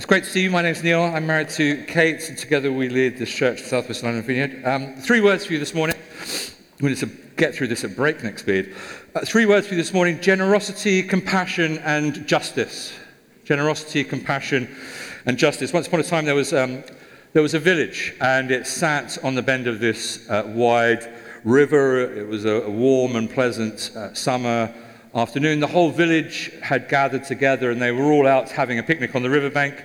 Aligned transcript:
it's 0.00 0.06
great 0.06 0.24
to 0.24 0.30
see 0.30 0.44
you. 0.44 0.50
My 0.50 0.62
name's 0.62 0.82
Neil. 0.82 1.02
I'm 1.02 1.26
married 1.26 1.50
to 1.50 1.84
Kate, 1.84 2.26
and 2.30 2.38
together 2.38 2.72
we 2.72 2.88
lead 2.88 3.18
this 3.18 3.28
church, 3.28 3.60
Southwest 3.60 4.02
London 4.02 4.22
Vineyard. 4.22 4.64
Um, 4.64 4.94
three 4.94 5.20
words 5.20 5.44
for 5.44 5.52
you 5.52 5.58
this 5.58 5.74
morning. 5.74 5.94
We 6.80 6.88
need 6.88 6.96
to 7.00 7.10
get 7.36 7.54
through 7.54 7.66
this 7.66 7.84
at 7.84 7.96
breakneck 7.96 8.38
speed. 8.38 8.74
Uh, 9.14 9.20
three 9.26 9.44
words 9.44 9.66
for 9.66 9.74
you 9.74 9.78
this 9.78 9.92
morning 9.92 10.18
generosity, 10.18 11.02
compassion, 11.02 11.76
and 11.80 12.26
justice. 12.26 12.94
Generosity, 13.44 14.02
compassion, 14.02 14.74
and 15.26 15.36
justice. 15.36 15.70
Once 15.70 15.86
upon 15.86 16.00
a 16.00 16.02
time, 16.02 16.24
there 16.24 16.34
was, 16.34 16.54
um, 16.54 16.82
there 17.34 17.42
was 17.42 17.52
a 17.52 17.58
village, 17.60 18.14
and 18.22 18.50
it 18.50 18.66
sat 18.66 19.22
on 19.22 19.34
the 19.34 19.42
bend 19.42 19.66
of 19.66 19.80
this 19.80 20.26
uh, 20.30 20.44
wide 20.46 21.12
river. 21.44 22.10
It 22.10 22.26
was 22.26 22.46
a, 22.46 22.62
a 22.62 22.70
warm 22.70 23.16
and 23.16 23.28
pleasant 23.28 23.94
uh, 23.94 24.14
summer 24.14 24.74
afternoon. 25.14 25.58
The 25.58 25.66
whole 25.66 25.90
village 25.90 26.52
had 26.62 26.88
gathered 26.88 27.24
together 27.24 27.70
and 27.70 27.82
they 27.82 27.90
were 27.90 28.12
all 28.12 28.26
out 28.26 28.48
having 28.50 28.78
a 28.78 28.82
picnic 28.82 29.14
on 29.14 29.22
the 29.22 29.30
riverbank. 29.30 29.84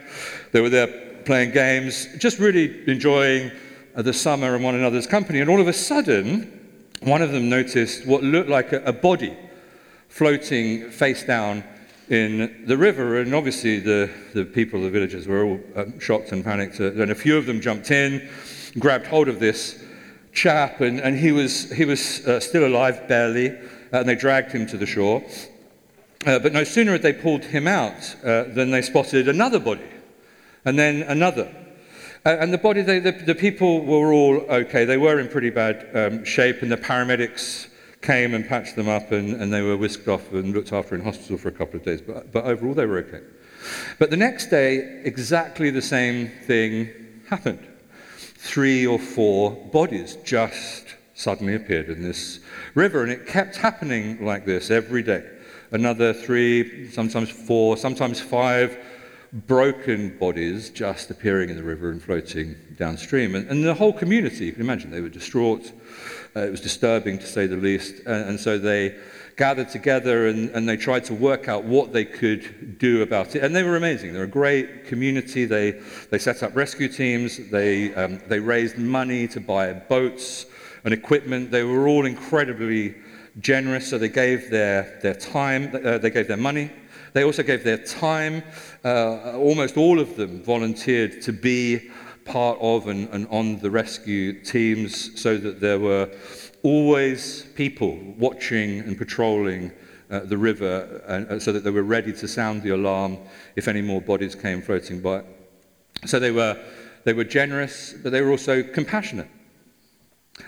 They 0.52 0.62
were 0.62 0.70
there 0.70 0.88
playing 1.25 1.52
games, 1.52 2.07
just 2.20 2.38
really 2.38 2.88
enjoying 2.88 3.52
uh, 3.96 4.04
the 4.04 4.14
summer 4.14 4.54
and 4.54 4.64
one 4.64 4.75
another's 4.75 5.07
company. 5.07 5.42
And 5.42 5.50
all 5.50 5.60
of 5.60 5.68
a 5.68 5.74
sudden, 5.74 6.52
one 7.02 7.21
of 7.21 7.32
them 7.32 7.50
noticed 7.50 8.06
what 8.06 8.24
looked 8.24 8.50
like 8.50 8.71
a, 8.71 8.93
body 8.93 9.36
floating 10.10 10.92
face 10.92 11.24
down 11.24 11.64
in 12.10 12.64
the 12.68 12.78
river. 12.78 13.19
And 13.19 13.33
obviously, 13.33 13.80
the, 13.80 14.11
the 14.33 14.46
people, 14.46 14.82
the 14.82 14.92
villagers, 14.92 15.28
were 15.28 15.44
all 15.44 15.60
um, 15.75 16.00
shocked 16.00 16.32
and 16.32 16.44
panicked. 16.44 16.80
Uh, 16.80 16.92
and 16.92 17.10
a 17.10 17.16
few 17.16 17.36
of 17.36 17.47
them 17.47 17.61
jumped 17.61 17.89
in, 17.89 18.30
grabbed 18.78 19.07
hold 19.07 19.28
of 19.28 19.39
this 19.39 19.83
chap, 20.33 20.82
and, 20.82 21.00
and 21.00 21.18
he 21.18 21.32
was, 21.32 21.71
he 21.71 21.86
was 21.86 22.25
uh, 22.28 22.39
still 22.39 22.68
alive, 22.68 23.07
barely 23.07 23.50
uh, 23.50 23.54
and 23.92 24.07
they 24.07 24.16
dragged 24.16 24.52
him 24.52 24.66
to 24.68 24.78
the 24.78 24.86
shore. 24.86 25.24
Uh, 26.25 26.39
but 26.39 26.54
no 26.54 26.64
sooner 26.64 26.94
had 26.94 27.04
they 27.04 27.14
pulled 27.14 27.44
him 27.44 27.68
out 27.68 28.16
uh, 28.24 28.44
than 28.44 28.71
they 28.71 28.82
spotted 28.82 29.28
another 29.28 29.60
body, 29.60 29.86
and 30.66 30.78
then 30.80 31.04
another. 31.04 31.54
Uh, 32.25 32.38
and 32.39 32.52
the 32.52 32.58
body, 32.58 32.81
they, 32.81 32.98
the, 32.98 33.11
the, 33.11 33.36
people 33.36 33.86
were 33.86 34.11
all 34.11 34.38
okay. 34.50 34.86
They 34.86 34.97
were 34.97 35.19
in 35.19 35.27
pretty 35.27 35.52
bad 35.52 35.88
um, 35.94 36.25
shape, 36.25 36.64
and 36.64 36.72
the 36.72 36.77
paramedics 36.77 37.67
came 38.02 38.33
and 38.33 38.47
patched 38.47 38.75
them 38.75 38.89
up, 38.89 39.11
and, 39.11 39.39
and 39.39 39.53
they 39.53 39.61
were 39.61 39.77
whisked 39.77 40.08
off 40.08 40.31
and 40.31 40.52
looked 40.52 40.73
after 40.73 40.95
in 40.95 41.02
hospital 41.02 41.38
for 41.38 41.49
a 41.49 41.52
couple 41.52 41.80
of 41.80 41.86
days. 41.86 42.02
But, 42.02 42.31
but 42.31 42.45
overall, 42.45 42.73
they 42.73 42.88
were 42.88 42.97
okay. 42.99 43.22
But 43.99 44.09
the 44.09 44.17
next 44.17 44.47
day, 44.47 45.02
exactly 45.03 45.70
the 45.70 45.81
same 45.81 46.30
thing 46.47 46.89
happened. 47.30 47.66
Three 48.17 48.88
or 48.88 48.97
four 48.97 49.52
bodies 49.52 50.17
just 50.23 50.94
suddenly 51.16 51.55
appeared 51.55 51.89
in 51.89 52.03
this 52.03 52.39
river. 52.75 53.02
And 53.02 53.11
it 53.11 53.25
kept 53.25 53.55
happening 53.55 54.23
like 54.23 54.45
this 54.45 54.69
every 54.69 55.02
day. 55.02 55.27
Another 55.71 56.13
three, 56.13 56.91
sometimes 56.91 57.30
four, 57.30 57.77
sometimes 57.77 58.21
five 58.21 58.77
broken 59.47 60.17
bodies 60.17 60.69
just 60.69 61.09
appearing 61.09 61.49
in 61.49 61.58
the 61.58 61.63
river 61.63 61.89
and 61.89 62.02
floating 62.02 62.55
downstream. 62.77 63.36
And, 63.36 63.49
and 63.49 63.63
the 63.63 63.73
whole 63.73 63.93
community, 63.93 64.45
you 64.45 64.52
can 64.52 64.61
imagine, 64.61 64.91
they 64.91 65.02
were 65.02 65.09
distraught. 65.09 65.71
Uh, 66.36 66.41
it 66.41 66.52
was 66.52 66.61
disturbing 66.61 67.17
to 67.17 67.25
say 67.25 67.47
the 67.47 67.55
least. 67.55 68.05
And, 68.05 68.30
and 68.30 68.39
so 68.39 68.58
they 68.58 68.95
gathered 69.38 69.69
together 69.69 70.27
and, 70.27 70.49
and, 70.52 70.67
they 70.67 70.77
tried 70.77 71.03
to 71.03 71.13
work 71.13 71.49
out 71.49 71.66
what 71.66 71.91
they 71.91 72.05
could 72.05 72.77
do 72.77 73.02
about 73.02 73.36
it. 73.36 73.43
And 73.43 73.53
they 73.53 73.63
were 73.63 73.75
amazing. 73.75 74.13
They're 74.13 74.23
a 74.23 74.27
great 74.27 74.86
community. 74.86 75.43
They, 75.43 75.71
they 76.09 76.19
set 76.19 76.41
up 76.41 76.55
rescue 76.55 76.88
teams. 76.88 77.49
They, 77.49 77.93
um, 77.95 78.21
they 78.27 78.39
raised 78.39 78.77
money 78.77 79.27
to 79.30 79.41
buy 79.41 79.73
boats 79.73 80.45
and 80.86 80.94
equipment. 80.94 81.52
They 81.52 81.64
were 81.64 81.88
all 81.88 82.05
incredibly 82.05 82.95
generous, 83.39 83.89
so 83.89 83.97
they 83.97 84.09
gave 84.09 84.50
their, 84.50 85.00
their 85.02 85.16
time, 85.16 85.75
uh, 85.83 85.97
they 85.97 86.09
gave 86.09 86.27
their 86.27 86.38
money. 86.38 86.72
They 87.14 87.23
also 87.23 87.44
gave 87.44 87.64
their 87.64 87.77
time. 87.77 88.44
Uh, 88.83 89.38
almost 89.38 89.77
all 89.77 90.00
of 90.00 90.16
them 90.16 90.44
volunteered 90.44 91.22
to 91.23 91.33
be 91.33 91.89
part 92.23 92.58
of 92.59 92.88
and, 92.88 93.08
and 93.09 93.27
on 93.30 93.59
the 93.59 93.69
rescue 93.69 94.42
teams 94.44 95.19
so 95.19 95.38
that 95.38 95.59
there 95.59 95.80
were 95.80 96.09
always 96.64 97.44
people 97.55 97.98
watching 98.17 98.80
and 98.80 98.98
patrolling 98.98 99.71
uh, 100.09 100.20
the 100.20 100.38
river 100.38 101.02
and, 101.08 101.27
uh, 101.27 101.39
so 101.39 101.52
that 101.52 101.64
they 101.64 101.70
were 101.70 101.83
ready 101.83 102.11
to 102.11 102.27
sound 102.27 102.64
the 102.64 102.71
alarm 102.71 103.17
if 103.55 103.67
any 103.67 103.82
more 103.82 104.02
bodies 104.02 104.36
came 104.36 104.61
floating 104.61 105.02
by. 105.02 105.23
So 106.05 106.20
they 106.20 106.32
were, 106.32 106.58
they 107.05 107.14
were 107.14 107.23
generous, 107.23 107.93
but 107.93 108.11
they 108.11 108.21
were 108.21 108.32
also 108.32 108.61
compassionate. 108.61 109.30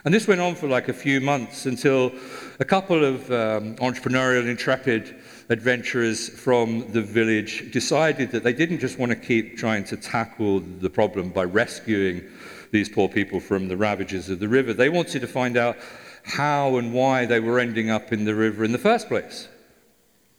And 0.04 0.14
this 0.14 0.28
went 0.28 0.42
on 0.42 0.56
for 0.56 0.68
like 0.68 0.90
a 0.90 0.94
few 0.94 1.22
months 1.22 1.66
until 1.66 2.12
a 2.60 2.66
couple 2.66 3.04
of 3.04 3.32
um, 3.32 3.76
entrepreneurial, 3.78 4.48
intrepid 4.48 5.16
adventurers 5.50 6.28
from 6.28 6.92
the 6.92 7.02
village 7.02 7.72
decided 7.72 8.32
that 8.32 8.44
they 8.44 8.54
didn't 8.54 8.80
just 8.80 9.00
want 9.00 9.12
to 9.12 9.16
keep 9.16 9.58
trying 9.58 9.84
to 9.86 9.96
tackle 9.96 10.60
the 10.60 10.90
problem 10.90 11.30
by 11.30 11.44
rescuing 11.44 12.24
these 12.72 12.90
poor 12.90 13.08
people 13.08 13.40
from 13.40 13.70
the 13.70 13.78
ravages 13.78 14.30
of 14.30 14.40
the 14.40 14.48
river. 14.48 14.74
They 14.74 14.90
wanted 14.90 15.22
to 15.22 15.28
find 15.28 15.56
out 15.56 15.78
how 16.24 16.76
and 16.76 16.94
why 16.94 17.26
they 17.26 17.40
were 17.40 17.60
ending 17.60 17.90
up 17.90 18.12
in 18.12 18.26
the 18.26 18.36
river 18.36 18.66
in 18.66 18.74
the 18.74 18.78
first 18.78 19.08
place. 19.08 19.48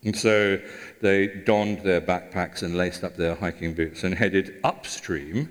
And 0.04 0.14
so 0.14 0.60
they 1.00 1.26
donned 1.26 1.80
their 1.80 2.00
backpacks 2.00 2.62
and 2.62 2.76
laced 2.76 3.02
up 3.02 3.16
their 3.16 3.34
hiking 3.34 3.74
boots 3.74 4.04
and 4.04 4.14
headed 4.14 4.60
upstream 4.62 5.50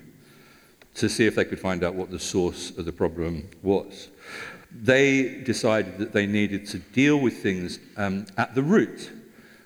to 0.97 1.09
see 1.09 1.25
if 1.25 1.35
they 1.35 1.45
could 1.45 1.59
find 1.59 1.83
out 1.83 1.95
what 1.95 2.11
the 2.11 2.19
source 2.19 2.71
of 2.77 2.85
the 2.85 2.91
problem 2.91 3.49
was. 3.61 4.09
They 4.71 5.41
decided 5.41 5.97
that 5.99 6.11
they 6.11 6.25
needed 6.25 6.65
to 6.67 6.79
deal 6.79 7.17
with 7.17 7.41
things 7.41 7.79
um, 7.95 8.25
at 8.37 8.55
the 8.55 8.63
root 8.63 9.11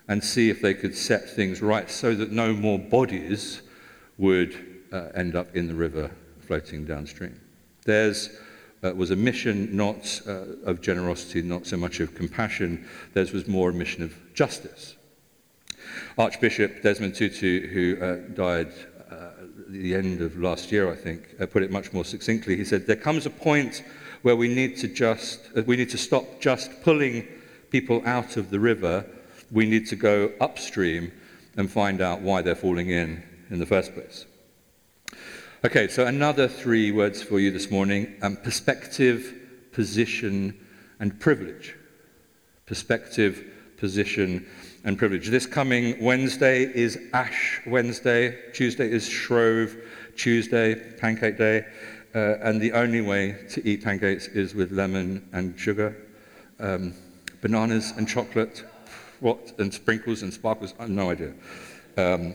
and 0.08 0.22
see 0.22 0.50
if 0.50 0.60
they 0.60 0.74
could 0.74 0.94
set 0.96 1.28
things 1.30 1.62
right 1.62 1.90
so 1.90 2.14
that 2.14 2.30
no 2.30 2.52
more 2.52 2.78
bodies 2.78 3.62
would 4.18 4.84
uh, 4.92 5.08
end 5.14 5.34
up 5.34 5.56
in 5.56 5.66
the 5.66 5.74
river 5.74 6.10
floating 6.46 6.84
downstream. 6.84 7.40
Theirs 7.84 8.30
uh, 8.84 8.92
was 8.94 9.10
a 9.10 9.16
mission 9.16 9.74
not 9.74 10.20
uh, 10.26 10.44
of 10.64 10.80
generosity, 10.80 11.42
not 11.42 11.66
so 11.66 11.76
much 11.76 12.00
of 12.00 12.14
compassion. 12.14 12.86
Theirs 13.14 13.32
was 13.32 13.48
more 13.48 13.70
a 13.70 13.74
mission 13.74 14.02
of 14.02 14.14
justice. 14.34 14.96
Archbishop 16.18 16.82
Desmond 16.82 17.14
Tutu, 17.14 17.68
who 17.68 18.04
uh, 18.04 18.16
died 18.34 18.72
the 19.68 19.94
end 19.94 20.20
of 20.20 20.38
last 20.38 20.72
year, 20.72 20.90
I 20.90 20.96
think, 20.96 21.34
uh, 21.40 21.46
put 21.46 21.62
it 21.62 21.70
much 21.70 21.92
more 21.92 22.04
succinctly. 22.04 22.56
He 22.56 22.64
said, 22.64 22.86
There 22.86 22.96
comes 22.96 23.26
a 23.26 23.30
point 23.30 23.82
where 24.22 24.36
we 24.36 24.48
need 24.48 24.76
to 24.78 24.88
just, 24.88 25.40
uh, 25.56 25.62
we 25.66 25.76
need 25.76 25.90
to 25.90 25.98
stop 25.98 26.40
just 26.40 26.82
pulling 26.82 27.26
people 27.70 28.02
out 28.04 28.36
of 28.36 28.50
the 28.50 28.60
river. 28.60 29.04
We 29.50 29.66
need 29.66 29.86
to 29.88 29.96
go 29.96 30.32
upstream 30.40 31.12
and 31.56 31.70
find 31.70 32.00
out 32.00 32.20
why 32.20 32.42
they're 32.42 32.54
falling 32.54 32.90
in 32.90 33.22
in 33.50 33.58
the 33.58 33.66
first 33.66 33.94
place. 33.94 34.26
Okay, 35.64 35.88
so 35.88 36.06
another 36.06 36.48
three 36.48 36.90
words 36.90 37.22
for 37.22 37.38
you 37.38 37.50
this 37.50 37.70
morning 37.70 38.16
um, 38.22 38.36
perspective, 38.36 39.34
position, 39.72 40.58
and 40.98 41.20
privilege. 41.20 41.76
Perspective, 42.66 43.44
position, 43.76 44.46
and 44.84 44.98
privilege. 44.98 45.28
This 45.28 45.46
coming 45.46 46.02
Wednesday 46.02 46.64
is 46.64 46.98
Ash 47.12 47.60
Wednesday, 47.66 48.36
Tuesday 48.52 48.90
is 48.90 49.08
Shrove 49.08 49.76
Tuesday, 50.16 50.74
Pancake 50.98 51.38
Day, 51.38 51.64
uh, 52.14 52.38
and 52.42 52.60
the 52.60 52.72
only 52.72 53.00
way 53.00 53.36
to 53.50 53.66
eat 53.66 53.84
pancakes 53.84 54.26
is 54.28 54.54
with 54.54 54.72
lemon 54.72 55.26
and 55.32 55.58
sugar, 55.58 55.96
um, 56.58 56.94
bananas 57.40 57.92
and 57.96 58.08
chocolate, 58.08 58.64
what, 59.20 59.52
and 59.58 59.72
sprinkles 59.72 60.22
and 60.22 60.34
sparkles, 60.34 60.74
I 60.78 60.82
have 60.82 60.90
no 60.90 61.10
idea. 61.10 61.32
Um, 61.96 62.34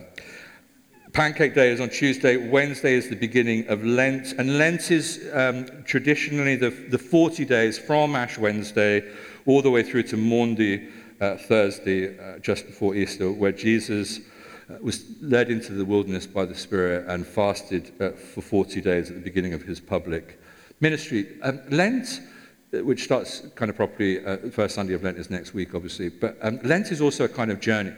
Pancake 1.12 1.54
Day 1.54 1.70
is 1.70 1.80
on 1.80 1.88
Tuesday. 1.90 2.48
Wednesday 2.48 2.94
is 2.94 3.08
the 3.08 3.16
beginning 3.16 3.66
of 3.68 3.84
Lent. 3.84 4.32
And 4.38 4.58
Lent 4.58 4.90
is 4.90 5.28
um, 5.32 5.66
traditionally 5.84 6.54
the, 6.56 6.70
the 6.70 6.98
40 6.98 7.44
days 7.44 7.78
from 7.78 8.14
Ash 8.14 8.38
Wednesday 8.38 9.02
all 9.46 9.62
the 9.62 9.70
way 9.70 9.82
through 9.82 10.02
to 10.04 10.16
Maundy 10.16 10.88
uh, 11.20 11.36
Thursday, 11.36 12.18
uh, 12.18 12.38
just 12.38 12.66
before 12.66 12.94
Easter, 12.94 13.30
where 13.30 13.52
Jesus 13.52 14.20
uh, 14.70 14.74
was 14.80 15.04
led 15.20 15.50
into 15.50 15.72
the 15.72 15.84
wilderness 15.84 16.26
by 16.26 16.44
the 16.44 16.54
Spirit 16.54 17.06
and 17.08 17.26
fasted 17.26 17.92
uh, 18.00 18.10
for 18.10 18.40
40 18.40 18.80
days 18.80 19.10
at 19.10 19.16
the 19.16 19.22
beginning 19.22 19.54
of 19.54 19.62
his 19.62 19.80
public 19.80 20.40
ministry. 20.80 21.26
Um, 21.42 21.60
Lent, 21.70 22.20
uh, 22.72 22.84
which 22.84 23.04
starts 23.04 23.40
kind 23.54 23.70
of 23.70 23.76
properly, 23.76 24.24
uh, 24.24 24.36
first 24.50 24.74
Sunday 24.74 24.94
of 24.94 25.02
Lent 25.02 25.18
is 25.18 25.30
next 25.30 25.54
week, 25.54 25.74
obviously, 25.74 26.08
but 26.08 26.36
um, 26.42 26.60
Lent 26.62 26.92
is 26.92 27.00
also 27.00 27.24
a 27.24 27.28
kind 27.28 27.50
of 27.50 27.60
journey. 27.60 27.92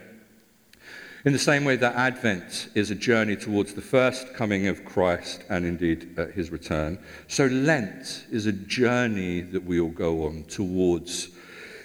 In 1.22 1.34
the 1.34 1.38
same 1.38 1.64
way 1.66 1.76
that 1.76 1.96
Advent 1.96 2.70
is 2.74 2.90
a 2.90 2.94
journey 2.94 3.36
towards 3.36 3.74
the 3.74 3.82
first 3.82 4.32
coming 4.32 4.68
of 4.68 4.86
Christ 4.86 5.44
and 5.50 5.66
indeed 5.66 6.18
uh, 6.18 6.26
his 6.26 6.50
return, 6.50 6.98
so 7.28 7.44
Lent 7.44 8.24
is 8.30 8.46
a 8.46 8.52
journey 8.52 9.42
that 9.42 9.64
we 9.64 9.78
all 9.78 9.90
go 9.90 10.24
on 10.24 10.44
towards 10.44 11.28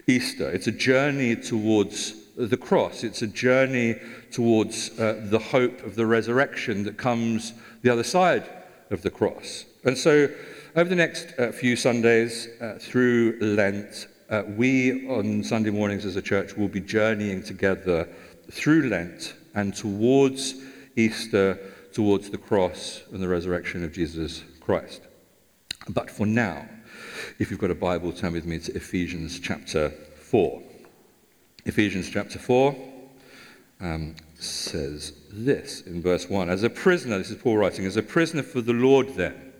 Easter. 0.07 0.49
It's 0.49 0.67
a 0.67 0.71
journey 0.71 1.35
towards 1.35 2.13
the 2.35 2.57
cross. 2.57 3.03
It's 3.03 3.21
a 3.21 3.27
journey 3.27 3.95
towards 4.31 4.97
uh, 4.99 5.21
the 5.29 5.39
hope 5.39 5.83
of 5.83 5.95
the 5.95 6.05
resurrection 6.05 6.83
that 6.83 6.97
comes 6.97 7.53
the 7.81 7.89
other 7.89 8.03
side 8.03 8.43
of 8.91 9.01
the 9.01 9.09
cross. 9.09 9.65
And 9.83 9.97
so, 9.97 10.29
over 10.75 10.89
the 10.89 10.95
next 10.95 11.37
uh, 11.39 11.51
few 11.51 11.75
Sundays 11.75 12.49
uh, 12.59 12.77
through 12.79 13.37
Lent, 13.39 14.07
uh, 14.29 14.43
we 14.47 15.07
on 15.07 15.43
Sunday 15.43 15.69
mornings 15.69 16.05
as 16.05 16.15
a 16.15 16.21
church 16.21 16.57
will 16.57 16.67
be 16.67 16.81
journeying 16.81 17.43
together 17.43 18.09
through 18.51 18.89
Lent 18.89 19.35
and 19.53 19.73
towards 19.73 20.55
Easter 20.95 21.59
towards 21.93 22.29
the 22.29 22.37
cross 22.37 23.03
and 23.13 23.23
the 23.23 23.27
resurrection 23.27 23.83
of 23.85 23.93
Jesus 23.93 24.43
Christ. 24.59 25.01
But 25.87 26.11
for 26.11 26.25
now, 26.25 26.67
if 27.39 27.49
you've 27.51 27.59
got 27.59 27.71
a 27.71 27.75
Bible, 27.75 28.11
turn 28.11 28.33
with 28.33 28.45
me 28.45 28.59
to 28.59 28.75
Ephesians 28.75 29.39
chapter 29.39 29.89
4. 29.89 30.61
Ephesians 31.65 32.09
chapter 32.09 32.39
4 32.39 32.75
um, 33.81 34.15
says 34.39 35.13
this 35.31 35.81
in 35.81 36.01
verse 36.01 36.29
1 36.29 36.49
As 36.49 36.63
a 36.63 36.69
prisoner, 36.69 37.17
this 37.17 37.31
is 37.31 37.37
Paul 37.37 37.57
writing, 37.57 37.85
as 37.85 37.97
a 37.97 38.03
prisoner 38.03 38.43
for 38.43 38.61
the 38.61 38.73
Lord, 38.73 39.15
then, 39.15 39.53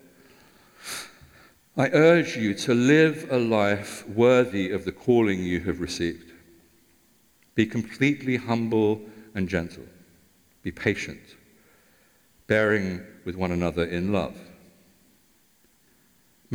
I 1.78 1.90
urge 1.90 2.38
you 2.38 2.54
to 2.54 2.74
live 2.74 3.28
a 3.32 3.38
life 3.38 4.08
worthy 4.08 4.72
of 4.72 4.86
the 4.86 4.92
calling 4.92 5.44
you 5.44 5.60
have 5.62 5.82
received. 5.82 6.32
Be 7.54 7.66
completely 7.66 8.38
humble 8.38 9.02
and 9.34 9.50
gentle. 9.50 9.84
Be 10.62 10.72
patient, 10.72 11.20
bearing 12.48 13.02
with 13.26 13.36
one 13.36 13.52
another 13.52 13.84
in 13.84 14.14
love. 14.14 14.38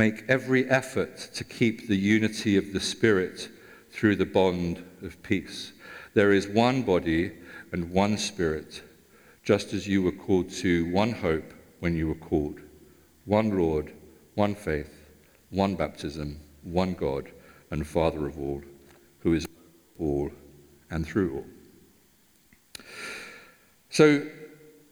Make 0.01 0.23
every 0.27 0.67
effort 0.67 1.15
to 1.35 1.43
keep 1.43 1.87
the 1.87 1.95
unity 1.95 2.57
of 2.57 2.73
the 2.73 2.79
Spirit 2.79 3.49
through 3.91 4.15
the 4.15 4.25
bond 4.25 4.83
of 5.03 5.21
peace. 5.21 5.73
There 6.15 6.31
is 6.31 6.47
one 6.47 6.81
body 6.81 7.33
and 7.71 7.91
one 7.91 8.17
Spirit, 8.17 8.81
just 9.43 9.73
as 9.73 9.87
you 9.87 10.01
were 10.01 10.11
called 10.11 10.49
to 10.53 10.91
one 10.91 11.11
hope 11.11 11.53
when 11.81 11.95
you 11.95 12.07
were 12.07 12.15
called, 12.15 12.61
one 13.25 13.55
Lord, 13.55 13.93
one 14.33 14.55
faith 14.55 14.91
one 15.51 15.75
baptism, 15.75 16.39
one 16.63 16.95
God 16.95 17.31
and 17.69 17.85
Father 17.85 18.25
of 18.25 18.39
all, 18.39 18.63
who 19.19 19.35
is 19.35 19.45
all 19.99 20.31
and 20.89 21.05
through 21.05 21.35
all. 21.35 22.83
So, 23.91 24.25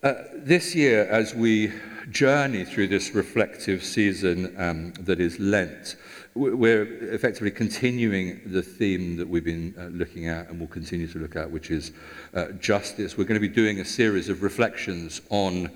uh, 0.03 0.13
this 0.35 0.75
year, 0.75 1.05
as 1.05 1.33
we 1.33 1.73
journey 2.11 2.65
through 2.65 2.87
this 2.87 3.13
reflective 3.13 3.83
season 3.83 4.55
um, 4.57 4.93
that 5.01 5.19
is 5.19 5.39
Lent, 5.39 5.95
we're 6.35 6.83
effectively 7.13 7.51
continuing 7.51 8.41
the 8.45 8.61
theme 8.61 9.17
that 9.17 9.27
we've 9.27 9.43
been 9.43 9.73
uh, 9.77 9.85
looking 9.85 10.27
at 10.27 10.49
and 10.49 10.59
will 10.59 10.67
continue 10.67 11.07
to 11.07 11.19
look 11.19 11.35
at, 11.35 11.49
which 11.49 11.71
is 11.71 11.91
uh, 12.33 12.47
justice. 12.59 13.17
We're 13.17 13.25
going 13.25 13.41
to 13.41 13.47
be 13.47 13.53
doing 13.53 13.79
a 13.79 13.85
series 13.85 14.29
of 14.29 14.43
reflections 14.43 15.21
on 15.29 15.71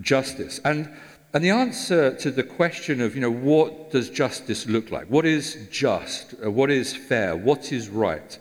justice. 0.00 0.60
And 0.64 0.90
and 1.34 1.44
the 1.44 1.50
answer 1.50 2.14
to 2.16 2.30
the 2.30 2.42
question 2.42 3.02
of, 3.02 3.14
you 3.14 3.20
know, 3.20 3.30
what 3.30 3.90
does 3.90 4.08
justice 4.08 4.66
look 4.66 4.90
like? 4.90 5.08
What 5.08 5.26
is 5.26 5.68
just? 5.70 6.34
Uh, 6.42 6.50
what 6.50 6.70
is 6.70 6.96
fair? 6.96 7.36
What 7.36 7.72
is 7.72 7.90
right? 7.90 8.38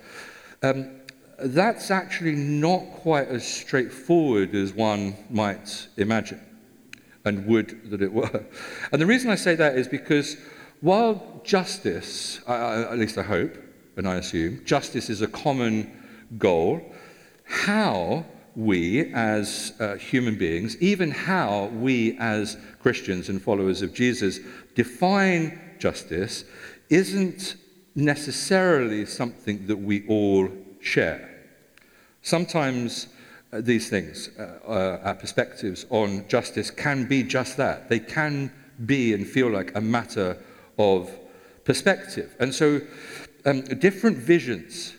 Um, 0.64 0.92
that's 1.38 1.92
actually 1.92 2.36
not 2.36 2.86
quite 2.94 3.28
as 3.28 3.46
straightforward 3.46 4.56
as 4.56 4.72
one 4.72 5.16
might 5.30 5.88
imagine, 5.98 6.40
and 7.26 7.46
would 7.48 7.92
that 7.92 8.02
it 8.02 8.14
were. 8.14 8.46
And 8.92 9.02
the 9.02 9.06
reason 9.06 9.30
I 9.30 9.36
say 9.36 9.56
that 9.56 9.78
is 9.78 9.88
because 9.88 10.38
while 10.82 11.42
justice, 11.44 12.40
I, 12.48 12.84
at 12.84 13.00
least 13.00 13.18
I 13.18 13.24
hope, 13.24 13.58
and 13.98 14.08
I 14.08 14.16
assume, 14.16 14.64
justice 14.66 15.10
is 15.10 15.22
a 15.22 15.28
common 15.28 15.92
goal, 16.38 16.94
how 17.44 18.26
we 18.56 19.14
as 19.14 19.74
uh, 19.80 19.96
human 19.96 20.38
beings, 20.38 20.78
even 20.82 21.12
how 21.12 21.66
we 21.68 22.18
as 22.20 22.58
Christians 22.80 23.30
and 23.30 23.42
followers 23.42 23.82
of 23.82 23.94
Jesus 23.94 24.40
define 24.76 25.60
justice, 25.80 26.46
isn't 26.90 27.56
necessarily 27.96 29.06
something 29.06 29.68
that 29.68 29.78
we 29.78 30.06
all 30.08 30.50
share. 30.80 31.30
Sometimes 32.22 33.08
uh, 33.08 33.10
these 33.62 33.90
things, 33.90 34.30
uh, 34.40 34.60
uh 34.68 35.00
our 35.04 35.16
perspectives 35.16 35.86
on 35.90 36.28
justice, 36.28 36.72
can 36.72 37.06
be 37.06 37.24
just 37.24 37.58
that. 37.58 37.90
They 37.90 38.00
can 38.00 38.52
be 38.86 39.14
and 39.14 39.26
feel 39.26 39.50
like 39.50 39.76
a 39.76 39.82
matter 39.82 40.38
of 40.78 41.10
perspective. 41.64 42.36
And 42.40 42.54
so, 42.54 42.82
um, 43.46 43.62
different 43.62 44.18
visions 44.18 44.96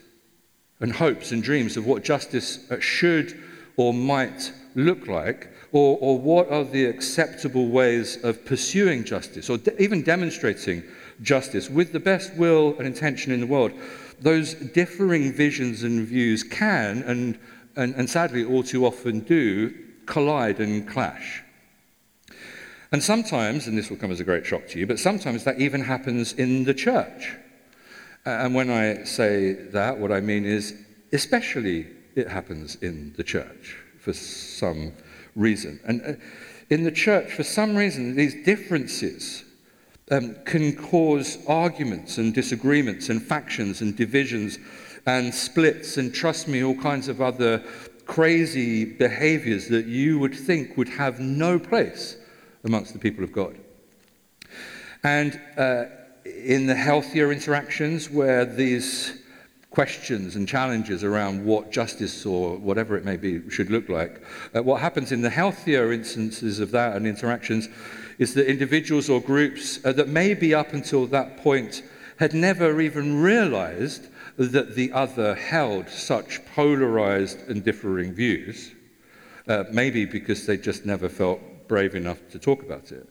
and 0.81 0.93
hopes 0.93 1.33
and 1.33 1.43
dreams 1.43 1.77
of 1.77 1.87
what 1.87 2.05
justice 2.05 2.71
uh, 2.71 2.79
should 2.81 3.43
or 3.77 3.93
might 3.93 4.53
look 4.75 5.07
like, 5.07 5.49
or, 5.73 5.99
or 6.01 6.19
what 6.19 6.51
are 6.51 6.65
the 6.65 6.85
acceptable 6.87 7.69
ways 7.69 8.23
of 8.25 8.45
pursuing 8.45 9.05
justice, 9.05 9.51
or 9.51 9.59
de- 9.59 9.83
even 9.83 10.03
demonstrating 10.03 10.83
justice 11.23 11.69
with 11.69 11.93
the 11.93 12.01
best 12.01 12.35
will 12.37 12.77
and 12.79 12.87
intention 12.87 13.33
in 13.33 13.41
the 13.41 13.47
world, 13.47 13.73
those 14.21 14.55
differing 14.55 15.33
visions 15.33 15.83
and 15.83 16.07
views 16.07 16.43
can, 16.43 17.03
and, 17.03 17.39
and, 17.77 17.95
and 17.95 18.09
sadly 18.09 18.45
all 18.45 18.63
too 18.63 18.87
often 18.87 19.21
do, 19.21 19.75
collide 20.07 20.61
and 20.61 20.89
clash. 20.89 21.43
And 22.93 23.03
sometimes, 23.03 23.67
and 23.67 23.77
this 23.77 23.91
will 23.91 23.97
come 23.97 24.11
as 24.11 24.21
a 24.21 24.25
great 24.25 24.47
shock 24.47 24.69
to 24.69 24.79
you, 24.79 24.87
but 24.87 24.99
sometimes 24.99 25.45
that 25.45 25.61
even 25.61 25.83
happens 25.83 26.33
in 26.33 26.65
the 26.65 26.75
church. 26.75 27.37
And 28.25 28.55
when 28.55 28.71
I 28.71 29.05
say 29.05 29.53
that, 29.53 29.99
what 29.99 30.11
I 30.11 30.21
mean 30.21 30.45
is, 30.45 30.75
especially 31.13 31.87
it 32.15 32.29
happens 32.29 32.77
in 32.77 33.13
the 33.17 33.25
church 33.25 33.77
for 34.01 34.13
some 34.13 34.93
reason. 35.35 35.79
And 35.85 36.03
uh, 36.03 36.13
in 36.71 36.85
the 36.85 36.91
church, 36.91 37.33
for 37.33 37.43
some 37.43 37.77
reason, 37.77 38.17
these 38.17 38.45
differences 38.45 39.45
um, 40.11 40.37
can 40.45 40.75
cause 40.75 41.39
arguments 41.47 42.19
and 42.19 42.35
disagreements 42.35 43.09
and 43.09 43.23
factions 43.23 43.81
and 43.81 43.97
divisions 43.97 44.59
and 45.07 45.33
splits 45.33 45.97
and, 45.97 46.13
trust 46.13 46.49
me, 46.49 46.63
all 46.63 46.75
kinds 46.75 47.09
of 47.09 47.21
other 47.21 47.63
crazy 48.05 48.85
behaviors 48.85 49.69
that 49.69 49.87
you 49.87 50.19
would 50.19 50.35
think 50.35 50.77
would 50.77 50.89
have 50.89 51.21
no 51.21 51.59
place 51.59 52.17
amongst 52.65 52.93
the 52.93 52.99
people 52.99 53.25
of 53.25 53.33
God. 53.33 53.57
And 55.03 55.41
uh, 55.57 55.85
in 56.25 56.67
the 56.67 56.75
healthier 56.75 57.33
interactions 57.33 58.11
where 58.11 58.45
these 58.45 59.23
questions 59.77 60.37
and 60.37 60.49
challenges 60.49 61.05
around 61.05 61.45
what 61.45 61.71
justice 61.71 62.25
or 62.25 62.57
whatever 62.57 62.97
it 62.97 63.05
may 63.05 63.17
be 63.17 63.49
should 63.51 63.71
look 63.71 63.91
like. 63.91 64.23
Uh, 64.55 64.63
what 64.63 64.81
happens 64.81 65.13
in 65.13 65.21
the 65.21 65.29
healthier 65.29 65.93
instances 65.93 66.61
of 66.61 66.71
that 66.71 66.97
and 66.97 67.07
interactions 67.07 67.69
is 68.19 68.33
that 68.33 68.49
individuals 68.49 69.11
or 69.11 69.21
groups 69.21 69.79
uh, 69.85 69.93
that 69.93 70.09
maybe 70.09 70.55
up 70.55 70.73
until 70.73 71.07
that 71.07 71.37
point 71.37 71.83
had 72.19 72.33
never 72.33 72.81
even 72.81 73.21
realized 73.21 74.09
that 74.37 74.75
the 74.75 74.93
other 74.93 75.35
held 75.35 75.89
such 75.89 76.45
polarized 76.55 77.49
and 77.49 77.65
differing 77.65 78.13
views, 78.13 78.73
uh, 79.49 79.65
maybe 79.73 80.05
because 80.05 80.47
they 80.47 80.57
just 80.57 80.85
never 80.85 81.09
felt 81.09 81.41
brave 81.69 81.95
enough 81.95 82.19
to 82.31 82.39
talk 82.39 82.63
about 82.63 82.93
it. 82.93 83.09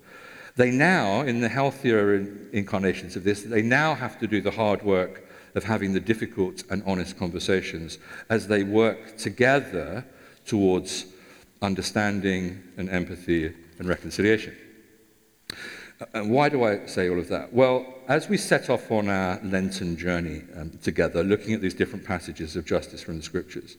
They 0.56 0.72
now, 0.72 1.22
in 1.22 1.42
the 1.42 1.50
healthier 1.50 2.16
incarnations 2.54 3.16
of 3.16 3.24
this, 3.24 3.44
they 3.44 3.62
now 3.62 3.96
have 3.96 4.20
to 4.20 4.28
do 4.28 4.42
the 4.42 4.52
hard 4.52 4.84
work 4.84 5.28
of 5.56 5.64
having 5.64 5.94
the 5.94 6.00
difficult 6.00 6.64
and 6.70 6.84
honest 6.86 7.18
conversations 7.18 7.98
as 8.30 8.48
they 8.48 8.64
work 8.64 9.18
together 9.18 10.06
towards 10.46 11.06
understanding 11.62 12.62
and 12.78 12.90
empathy 12.90 13.54
and 13.80 13.88
reconciliation. 13.88 14.56
And 16.14 16.30
why 16.30 16.50
do 16.50 16.64
I 16.64 16.86
say 16.86 17.10
all 17.10 17.20
of 17.20 17.30
that? 17.30 17.54
Well, 17.54 17.86
as 18.08 18.30
we 18.30 18.38
set 18.38 18.70
off 18.70 18.92
on 18.92 19.10
our 19.10 19.40
Lenten 19.44 19.98
journey 19.98 20.44
um, 20.56 20.72
together, 20.82 21.24
looking 21.24 21.54
at 21.54 21.62
these 21.62 21.74
different 21.74 22.06
passages 22.06 22.56
of 22.56 22.66
justice 22.66 23.02
from 23.02 23.18
the 23.18 23.24
scriptures, 23.24 23.78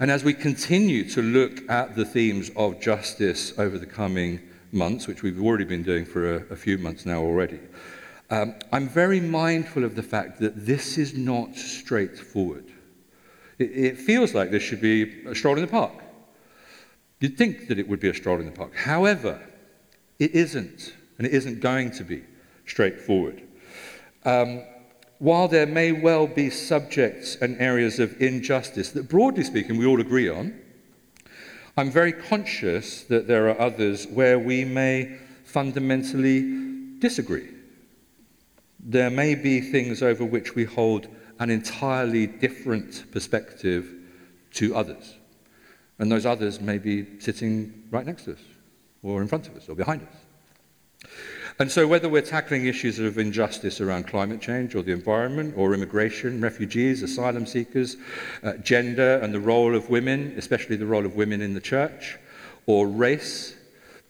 and 0.00 0.10
as 0.10 0.24
we 0.24 0.32
continue 0.34 1.08
to 1.10 1.22
look 1.22 1.68
at 1.70 1.96
the 1.96 2.04
themes 2.04 2.50
of 2.56 2.80
justice 2.80 3.52
over 3.58 3.78
the 3.78 3.86
coming 3.86 4.40
months, 4.72 5.06
which 5.06 5.22
we've 5.22 5.42
already 5.42 5.64
been 5.64 5.82
doing 5.82 6.04
for 6.04 6.36
a, 6.36 6.44
a 6.50 6.56
few 6.56 6.78
months 6.78 7.04
now 7.04 7.20
already, 7.20 7.60
um, 8.30 8.54
I'm 8.72 8.88
very 8.88 9.20
mindful 9.20 9.84
of 9.84 9.96
the 9.96 10.02
fact 10.02 10.38
that 10.40 10.66
this 10.66 10.98
is 10.98 11.14
not 11.14 11.56
straightforward. 11.56 12.66
It, 13.58 13.70
it 13.70 13.98
feels 13.98 14.34
like 14.34 14.50
this 14.50 14.62
should 14.62 14.80
be 14.80 15.24
a 15.26 15.34
stroll 15.34 15.56
in 15.56 15.62
the 15.62 15.68
park. 15.68 15.94
You'd 17.20 17.36
think 17.36 17.68
that 17.68 17.78
it 17.78 17.88
would 17.88 18.00
be 18.00 18.08
a 18.08 18.14
stroll 18.14 18.38
in 18.38 18.46
the 18.46 18.52
park. 18.52 18.74
However, 18.76 19.40
it 20.18 20.32
isn't, 20.32 20.94
and 21.18 21.26
it 21.26 21.32
isn't 21.32 21.60
going 21.60 21.90
to 21.92 22.04
be 22.04 22.22
straightforward. 22.66 23.42
Um, 24.24 24.62
while 25.18 25.48
there 25.48 25.66
may 25.66 25.92
well 25.92 26.26
be 26.26 26.48
subjects 26.48 27.36
and 27.36 27.60
areas 27.60 27.98
of 27.98 28.20
injustice 28.22 28.90
that, 28.92 29.08
broadly 29.08 29.42
speaking, 29.42 29.76
we 29.76 29.86
all 29.86 30.00
agree 30.00 30.28
on, 30.28 30.58
I'm 31.76 31.90
very 31.90 32.12
conscious 32.12 33.02
that 33.04 33.26
there 33.26 33.48
are 33.48 33.60
others 33.60 34.06
where 34.06 34.38
we 34.38 34.64
may 34.64 35.18
fundamentally 35.44 36.98
disagree 36.98 37.48
there 38.80 39.10
may 39.10 39.34
be 39.34 39.60
things 39.60 40.02
over 40.02 40.24
which 40.24 40.54
we 40.54 40.64
hold 40.64 41.08
an 41.40 41.50
entirely 41.50 42.26
different 42.26 43.10
perspective 43.12 43.94
to 44.54 44.74
others. 44.74 45.16
And 45.98 46.10
those 46.10 46.26
others 46.26 46.60
may 46.60 46.78
be 46.78 47.20
sitting 47.20 47.84
right 47.90 48.06
next 48.06 48.24
to 48.24 48.32
us, 48.32 48.40
or 49.02 49.20
in 49.20 49.28
front 49.28 49.48
of 49.48 49.56
us, 49.56 49.68
or 49.68 49.74
behind 49.74 50.02
us. 50.02 50.14
And 51.60 51.72
so, 51.72 51.88
whether 51.88 52.08
we're 52.08 52.22
tackling 52.22 52.66
issues 52.66 53.00
of 53.00 53.18
injustice 53.18 53.80
around 53.80 54.06
climate 54.06 54.40
change, 54.40 54.76
or 54.76 54.82
the 54.82 54.92
environment, 54.92 55.54
or 55.56 55.74
immigration, 55.74 56.40
refugees, 56.40 57.02
asylum 57.02 57.46
seekers, 57.46 57.96
uh, 58.44 58.52
gender, 58.58 59.18
and 59.18 59.34
the 59.34 59.40
role 59.40 59.74
of 59.74 59.90
women, 59.90 60.34
especially 60.36 60.76
the 60.76 60.86
role 60.86 61.04
of 61.04 61.16
women 61.16 61.40
in 61.40 61.54
the 61.54 61.60
church, 61.60 62.16
or 62.66 62.86
race, 62.86 63.56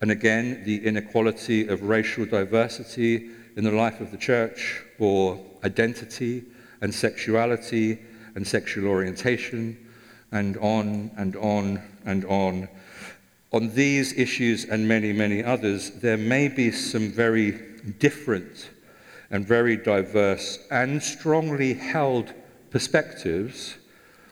and 0.02 0.10
again, 0.10 0.62
the 0.64 0.84
inequality 0.84 1.68
of 1.68 1.82
racial 1.82 2.26
diversity 2.26 3.30
in 3.56 3.64
the 3.64 3.72
life 3.72 4.00
of 4.00 4.10
the 4.10 4.18
church, 4.18 4.82
or 4.98 5.42
identity 5.64 6.44
and 6.82 6.94
sexuality 6.94 7.98
and 8.34 8.46
sexual 8.46 8.86
orientation, 8.88 9.76
and 10.32 10.58
on 10.58 11.10
and 11.16 11.34
on 11.36 11.82
and 12.04 12.26
on. 12.26 12.68
On 13.52 13.74
these 13.74 14.12
issues 14.12 14.66
and 14.66 14.86
many, 14.86 15.12
many 15.12 15.42
others, 15.42 15.90
there 15.90 16.18
may 16.18 16.48
be 16.48 16.70
some 16.70 17.10
very 17.10 17.52
different 17.98 18.70
and 19.30 19.46
very 19.46 19.76
diverse 19.76 20.58
and 20.70 21.02
strongly 21.02 21.74
held 21.74 22.32
perspectives 22.70 23.76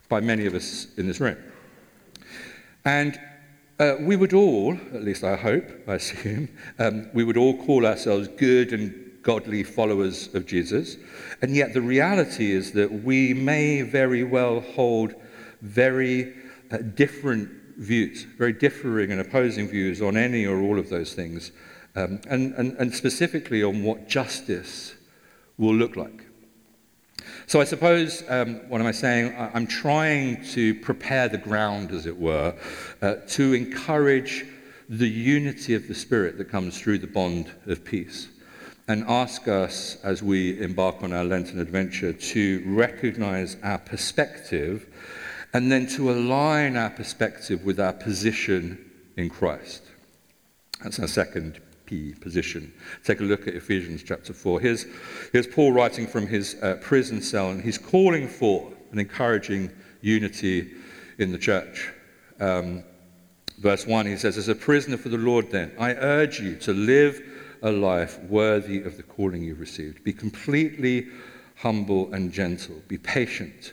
by 0.08 0.20
many 0.20 0.46
of 0.46 0.54
us 0.54 0.87
in 0.99 1.06
this 1.06 1.20
room. 1.20 1.38
And 2.85 3.18
uh, 3.78 3.96
we 4.00 4.16
would 4.16 4.32
all, 4.32 4.75
at 4.94 5.02
least 5.02 5.25
I 5.25 5.37
hope, 5.37 5.64
I 5.88 5.94
assume, 5.94 6.49
um, 6.78 7.08
we 7.12 7.25
would 7.25 7.37
all 7.37 7.56
call 7.64 7.87
ourselves 7.87 8.28
good 8.28 8.73
and 8.73 9.18
godly 9.23 9.64
followers 9.64 10.32
of 10.35 10.46
Jesus. 10.46 10.96
And 11.42 11.54
yet 11.54 11.75
the 11.75 11.82
reality 11.82 12.52
is 12.52 12.73
that 12.73 13.02
we 13.02 13.35
may 13.35 13.82
very 13.82 14.25
well 14.25 14.61
hold 14.61 15.14
very 15.62 16.35
uh, 16.70 16.78
different 16.78 17.50
views, 17.76 18.23
very 18.23 18.52
differing 18.52 19.11
and 19.11 19.21
opposing 19.21 19.68
views 19.68 20.00
on 20.00 20.16
any 20.16 20.47
or 20.47 20.61
all 20.61 20.78
of 20.78 20.88
those 20.88 21.14
things, 21.14 21.52
um, 21.95 22.21
and, 22.28 22.54
and, 22.54 22.76
and 22.78 22.95
specifically 22.95 23.62
on 23.62 23.83
what 23.83 24.09
justice 24.09 24.95
will 25.59 25.75
look 25.75 25.97
like. 25.97 26.26
So 27.47 27.61
I 27.61 27.64
suppose, 27.64 28.25
um, 28.28 28.56
what 28.68 28.80
am 28.80 28.87
I 28.87 28.92
saying? 28.92 29.35
I'm 29.38 29.66
trying 29.66 30.45
to 30.50 30.75
prepare 30.75 31.28
the 31.28 31.38
ground, 31.38 31.92
as 31.92 32.06
it 32.06 32.16
were, 32.16 32.54
uh, 33.02 33.14
to 33.28 33.52
encourage 33.54 34.45
the 34.88 35.09
unity 35.09 35.75
of 35.75 35.88
the 35.88 35.95
Spirit 35.95 36.38
that 36.38 36.50
comes 36.50 36.78
through 36.78 36.99
the 36.99 37.06
bond 37.06 37.50
of 37.66 37.85
peace 37.85 38.28
and 38.88 39.04
ask 39.09 39.49
us 39.49 39.97
as 40.04 40.23
we 40.23 40.61
embark 40.61 41.02
on 41.02 41.12
our 41.12 41.25
Lenten 41.25 41.59
adventure 41.59 42.12
to 42.12 42.62
recognize 42.66 43.56
our 43.62 43.78
perspective 43.78 44.87
and 45.56 45.72
then 45.72 45.86
to 45.86 46.10
align 46.10 46.76
our 46.76 46.90
perspective 46.90 47.64
with 47.64 47.80
our 47.80 47.94
position 47.94 48.90
in 49.16 49.30
Christ. 49.30 49.82
That's 50.82 51.00
our 51.00 51.08
second 51.08 51.62
P, 51.86 52.12
position. 52.12 52.75
Take 53.04 53.20
a 53.20 53.22
look 53.22 53.48
at 53.48 53.54
Ephesians 53.54 54.02
chapter 54.02 54.34
4. 54.34 54.60
Here's, 54.60 54.84
here's 55.32 55.46
Paul 55.46 55.72
writing 55.72 56.06
from 56.06 56.26
his 56.26 56.56
uh, 56.62 56.75
prison 56.82 57.22
cell, 57.22 57.52
and 57.52 57.62
he's 57.62 57.78
calling 57.78 58.28
for 58.28 58.70
and 58.90 59.00
encouraging 59.00 59.70
unity 60.02 60.72
in 61.16 61.32
the 61.32 61.38
church. 61.38 61.90
Um, 62.38 62.84
verse 63.56 63.86
1, 63.86 64.04
he 64.04 64.18
says, 64.18 64.36
As 64.36 64.48
a 64.48 64.54
prisoner 64.54 64.98
for 64.98 65.08
the 65.08 65.16
Lord, 65.16 65.50
then, 65.50 65.72
I 65.78 65.94
urge 65.94 66.38
you 66.38 66.56
to 66.56 66.75
live 66.75 67.22
a 67.62 67.72
life 67.72 68.20
worthy 68.25 68.82
of 68.82 68.98
the 68.98 69.04
calling 69.04 69.42
you've 69.42 69.60
received. 69.60 70.04
Be 70.04 70.12
completely 70.12 71.06
humble 71.54 72.12
and 72.12 72.30
gentle. 72.30 72.82
Be 72.88 72.98
patient, 72.98 73.72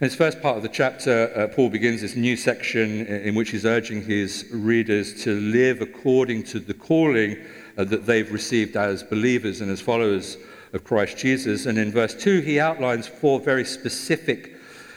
In 0.00 0.06
this 0.06 0.16
first 0.16 0.40
part 0.40 0.56
of 0.56 0.62
the 0.62 0.68
chapter, 0.70 1.30
uh, 1.36 1.48
Paul 1.48 1.68
begins 1.68 2.00
this 2.00 2.16
new 2.16 2.36
section 2.36 3.06
in 3.06 3.34
which 3.34 3.50
he's 3.50 3.66
urging 3.66 4.02
his 4.02 4.46
readers 4.50 5.22
to 5.24 5.38
live 5.38 5.82
according 5.82 6.44
to 6.44 6.58
the 6.58 6.72
calling 6.72 7.36
uh, 7.76 7.84
that 7.84 8.06
they've 8.06 8.32
received 8.32 8.76
as 8.76 9.02
believers 9.02 9.60
and 9.60 9.70
as 9.70 9.80
followers 9.80 10.38
of 10.72 10.84
Christ 10.84 11.18
Jesus. 11.18 11.66
And 11.66 11.78
in 11.78 11.92
verse 11.92 12.14
2, 12.14 12.40
he 12.40 12.58
outlines 12.58 13.08
four 13.08 13.40
very 13.40 13.64
specific 13.64 14.56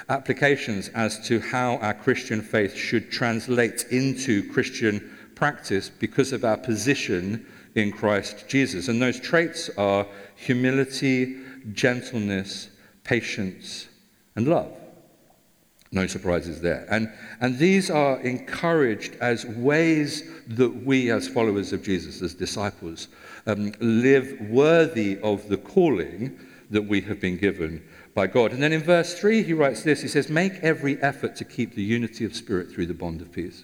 applications 0.10 0.90
as 0.90 1.26
to 1.28 1.40
how 1.40 1.78
our 1.78 1.94
Christian 1.94 2.42
faith 2.42 2.76
should 2.76 3.12
translate 3.12 3.86
into 3.92 4.50
Christian 4.52 5.18
practice 5.36 5.90
because 5.90 6.32
of 6.32 6.46
our 6.46 6.58
position 6.58 7.46
in 7.76 7.92
Christ 7.92 8.48
Jesus. 8.48 8.88
And 8.88 9.02
those 9.02 9.20
traits 9.20 9.70
are 9.78 10.08
humility, 10.36 11.38
gentleness, 11.74 12.70
patience, 13.04 13.88
and 14.36 14.48
love. 14.48 14.72
No 15.92 16.08
surprises 16.08 16.60
there. 16.60 16.88
And, 16.90 17.12
and 17.40 17.60
these 17.60 17.92
are 17.92 18.20
encouraged 18.22 19.16
as 19.22 19.46
ways 19.46 20.24
that 20.48 20.84
we, 20.84 21.12
as 21.12 21.28
followers 21.28 21.72
of 21.72 21.84
Jesus, 21.84 22.22
as 22.24 22.34
disciples, 22.34 23.10
um, 23.46 23.74
live 23.80 24.36
worthy 24.50 25.20
of 25.20 25.48
the 25.50 25.58
calling 25.58 26.40
that 26.72 26.82
we 26.82 27.02
have 27.02 27.22
been 27.22 27.38
given 27.38 27.84
by 28.16 28.26
God. 28.26 28.54
And 28.54 28.64
then 28.64 28.74
in 28.74 28.82
verse 28.82 29.20
3, 29.20 29.44
he 29.44 29.54
writes 29.54 29.84
this 29.84 30.02
He 30.02 30.08
says, 30.08 30.30
Make 30.30 30.54
every 30.64 31.00
effort 31.04 31.36
to 31.36 31.46
keep 31.46 31.76
the 31.76 31.84
unity 31.84 32.26
of 32.26 32.36
spirit 32.36 32.72
through 32.72 32.88
the 32.88 32.96
bond 32.96 33.22
of 33.22 33.32
peace. 33.32 33.64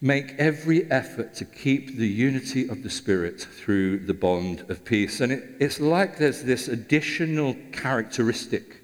Make 0.00 0.34
every 0.38 0.90
effort 0.90 1.34
to 1.34 1.44
keep 1.44 1.98
the 1.98 2.08
unity 2.08 2.66
of 2.68 2.82
the 2.82 2.88
Spirit 2.88 3.38
through 3.40 4.06
the 4.06 4.14
bond 4.14 4.64
of 4.70 4.82
peace. 4.82 5.20
And 5.20 5.30
it, 5.30 5.44
it's 5.60 5.78
like 5.78 6.16
there's 6.16 6.42
this 6.42 6.68
additional 6.68 7.54
characteristic 7.70 8.80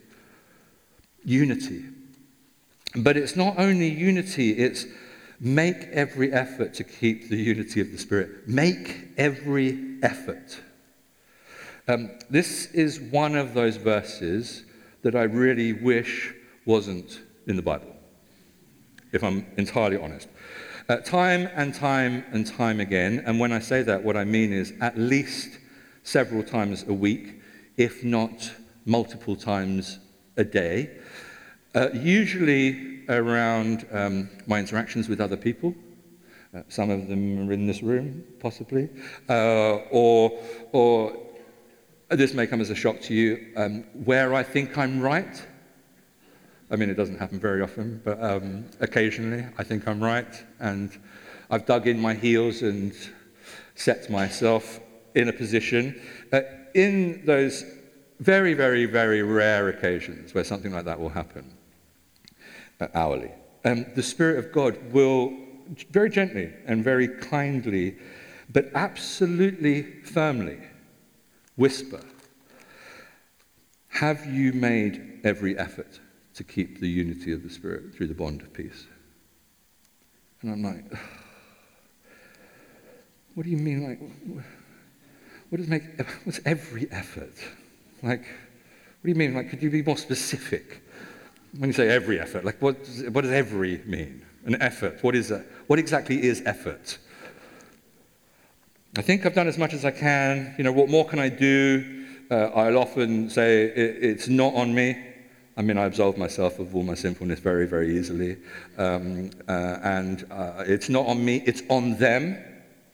unity. 1.27 1.85
But 2.95 3.19
it's 3.19 3.37
not 3.37 3.59
only 3.59 3.89
unity, 3.89 4.53
it's 4.53 4.87
make 5.39 5.89
every 5.93 6.33
effort 6.33 6.73
to 6.75 6.85
keep 6.85 7.29
the 7.29 7.37
unity 7.37 7.83
of 7.83 7.93
the 7.93 7.99
Spirit. 7.99 8.49
Make 8.49 9.09
every 9.19 9.99
effort. 10.03 10.61
Um, 11.89 12.11
this 12.31 12.67
is 12.73 12.99
one 12.99 13.37
of 13.37 13.53
those 13.53 13.77
verses 13.77 14.65
that 15.03 15.15
I 15.15 15.25
really 15.25 15.73
wish 15.75 16.33
wasn't 16.65 17.21
in 17.47 17.57
the 17.57 17.63
Bible, 17.63 17.95
if 19.13 19.23
I'm 19.23 19.47
entirely 19.57 19.99
honest. 19.99 20.29
Uh, 20.89 20.97
time 20.99 21.49
and 21.55 21.75
time 21.75 22.25
and 22.33 22.47
time 22.47 22.81
again, 22.81 23.23
and 23.27 23.39
when 23.39 23.53
I 23.53 23.59
say 23.59 23.83
that, 23.83 24.03
what 24.03 24.17
I 24.17 24.25
mean 24.25 24.53
is 24.53 24.73
at 24.81 24.97
least 24.97 25.59
several 26.03 26.43
times 26.43 26.85
a 26.89 26.93
week, 26.93 27.41
if 27.77 28.03
not 28.05 28.53
multiple 28.85 29.37
times 29.37 29.99
a 30.37 30.45
day, 30.45 30.91
uh, 31.75 31.91
usually 31.93 33.05
around 33.09 33.87
um, 33.93 34.29
my 34.47 34.59
interactions 34.59 35.09
with 35.09 35.21
other 35.21 35.37
people. 35.37 35.75
Uh, 36.55 36.63
some 36.69 36.91
of 36.91 37.09
them 37.09 37.49
are 37.49 37.53
in 37.53 37.67
this 37.67 37.83
room, 37.83 38.25
possibly. 38.41 38.89
Uh, 39.29 39.77
or, 39.91 40.33
or 40.73 41.17
this 42.09 42.35
may 42.35 42.47
come 42.47 42.61
as 42.61 42.71
a 42.71 42.75
shock 42.75 43.01
to 43.03 43.15
you, 43.15 43.53
um, 43.57 43.85
where 44.05 44.35
I 44.35 44.43
think 44.43 44.79
I'm 44.79 45.01
right. 45.01 45.47
I 46.71 46.77
mean, 46.77 46.91
it 46.91 46.95
doesn't 46.95 47.19
happen 47.19 47.39
very 47.39 47.63
often, 47.63 48.01
but 48.05 48.23
um, 48.23 48.65
occasionally 48.81 49.45
I 49.59 49.65
think 49.65 49.87
I'm 49.87 50.03
right. 50.03 50.45
And 50.59 50.91
I've 51.51 51.67
dug 51.67 51.87
in 51.87 52.01
my 52.01 52.15
heels 52.15 52.63
and 52.63 52.93
set 53.75 54.11
myself 54.11 54.81
in 55.15 55.29
a 55.29 55.33
position. 55.33 56.01
Uh, 56.33 56.41
in 56.75 57.25
those 57.25 57.65
very, 58.21 58.55
very, 58.55 58.87
very 58.87 59.23
rare 59.23 59.69
occasions 59.69 60.35
where 60.35 60.45
something 60.45 60.73
like 60.73 60.85
that 60.85 60.99
will 60.99 61.11
happen, 61.11 61.53
uh, 62.81 62.89
hourly. 62.95 63.31
Um, 63.65 63.87
the 63.95 64.03
Spirit 64.03 64.39
of 64.39 64.53
God 64.53 64.93
will 64.93 65.37
very 65.91 66.09
gently 66.09 66.53
and 66.67 66.83
very 66.85 67.09
kindly, 67.09 67.97
but 68.53 68.71
absolutely 68.75 69.83
firmly, 70.05 70.59
whisper 71.57 72.01
Have 73.89 74.27
you 74.27 74.53
made 74.53 75.21
every 75.25 75.59
effort 75.59 76.01
to 76.35 76.45
keep 76.45 76.81
the 76.81 76.89
unity 76.89 77.33
of 77.33 77.43
the 77.43 77.51
Spirit 77.51 77.95
through 77.95 78.07
the 78.09 78.15
bond 78.15 78.43
of 78.43 78.53
peace? 78.53 78.87
And 80.43 80.53
I'm 80.53 80.63
like, 80.63 80.85
What 83.35 83.45
do 83.45 83.51
you 83.51 83.57
mean? 83.57 83.89
Like, 83.89 84.45
what 85.49 85.59
does 85.59 85.69
make, 85.69 85.83
what's 86.25 86.41
every 86.45 86.89
effort? 86.91 87.35
Like, 88.03 88.21
what 88.21 89.03
do 89.05 89.09
you 89.09 89.15
mean? 89.15 89.35
Like, 89.35 89.51
could 89.51 89.63
you 89.63 89.71
be 89.71 89.83
more 89.83 89.97
specific? 89.97 90.83
When 91.59 91.71
you 91.71 91.75
say 91.75 91.89
every 91.89 92.21
effort, 92.21 92.45
like 92.45 92.61
what 92.61 92.85
does, 92.85 93.05
what 93.11 93.23
does 93.23 93.33
every 93.33 93.79
mean? 93.87 94.23
An 94.45 94.61
effort. 94.61 95.03
What 95.03 95.15
is 95.15 95.29
that? 95.29 95.47
What 95.67 95.79
exactly 95.79 96.23
is 96.23 96.43
effort? 96.45 96.99
I 98.97 99.03
think 99.03 99.27
I've 99.27 99.35
done 99.35 99.49
as 99.49 99.59
much 99.59 99.73
as 99.75 99.85
I 99.85 99.91
can. 99.91 100.55
You 100.59 100.65
know, 100.65 100.73
what 100.73 100.89
more 100.89 101.05
can 101.05 101.19
I 101.19 101.29
do? 101.29 102.07
Uh, 102.31 102.47
I'll 102.55 102.79
often 102.79 103.31
say 103.31 103.65
it, 103.65 104.03
it's 104.03 104.29
not 104.29 104.55
on 104.55 104.75
me. 104.75 104.97
I 105.57 105.63
mean, 105.63 105.79
I 105.79 105.85
absolve 105.85 106.19
myself 106.19 106.59
of 106.59 106.75
all 106.77 106.83
my 106.83 106.95
sinfulness 106.95 107.41
very, 107.41 107.67
very 107.67 107.97
easily. 107.97 108.37
Um, 108.77 109.31
uh, 109.49 109.79
and 109.83 110.27
uh, 110.31 110.65
it's 110.67 110.89
not 110.89 111.07
on 111.07 111.25
me, 111.25 111.43
it's 111.47 111.63
on 111.69 111.97
them, 111.97 112.37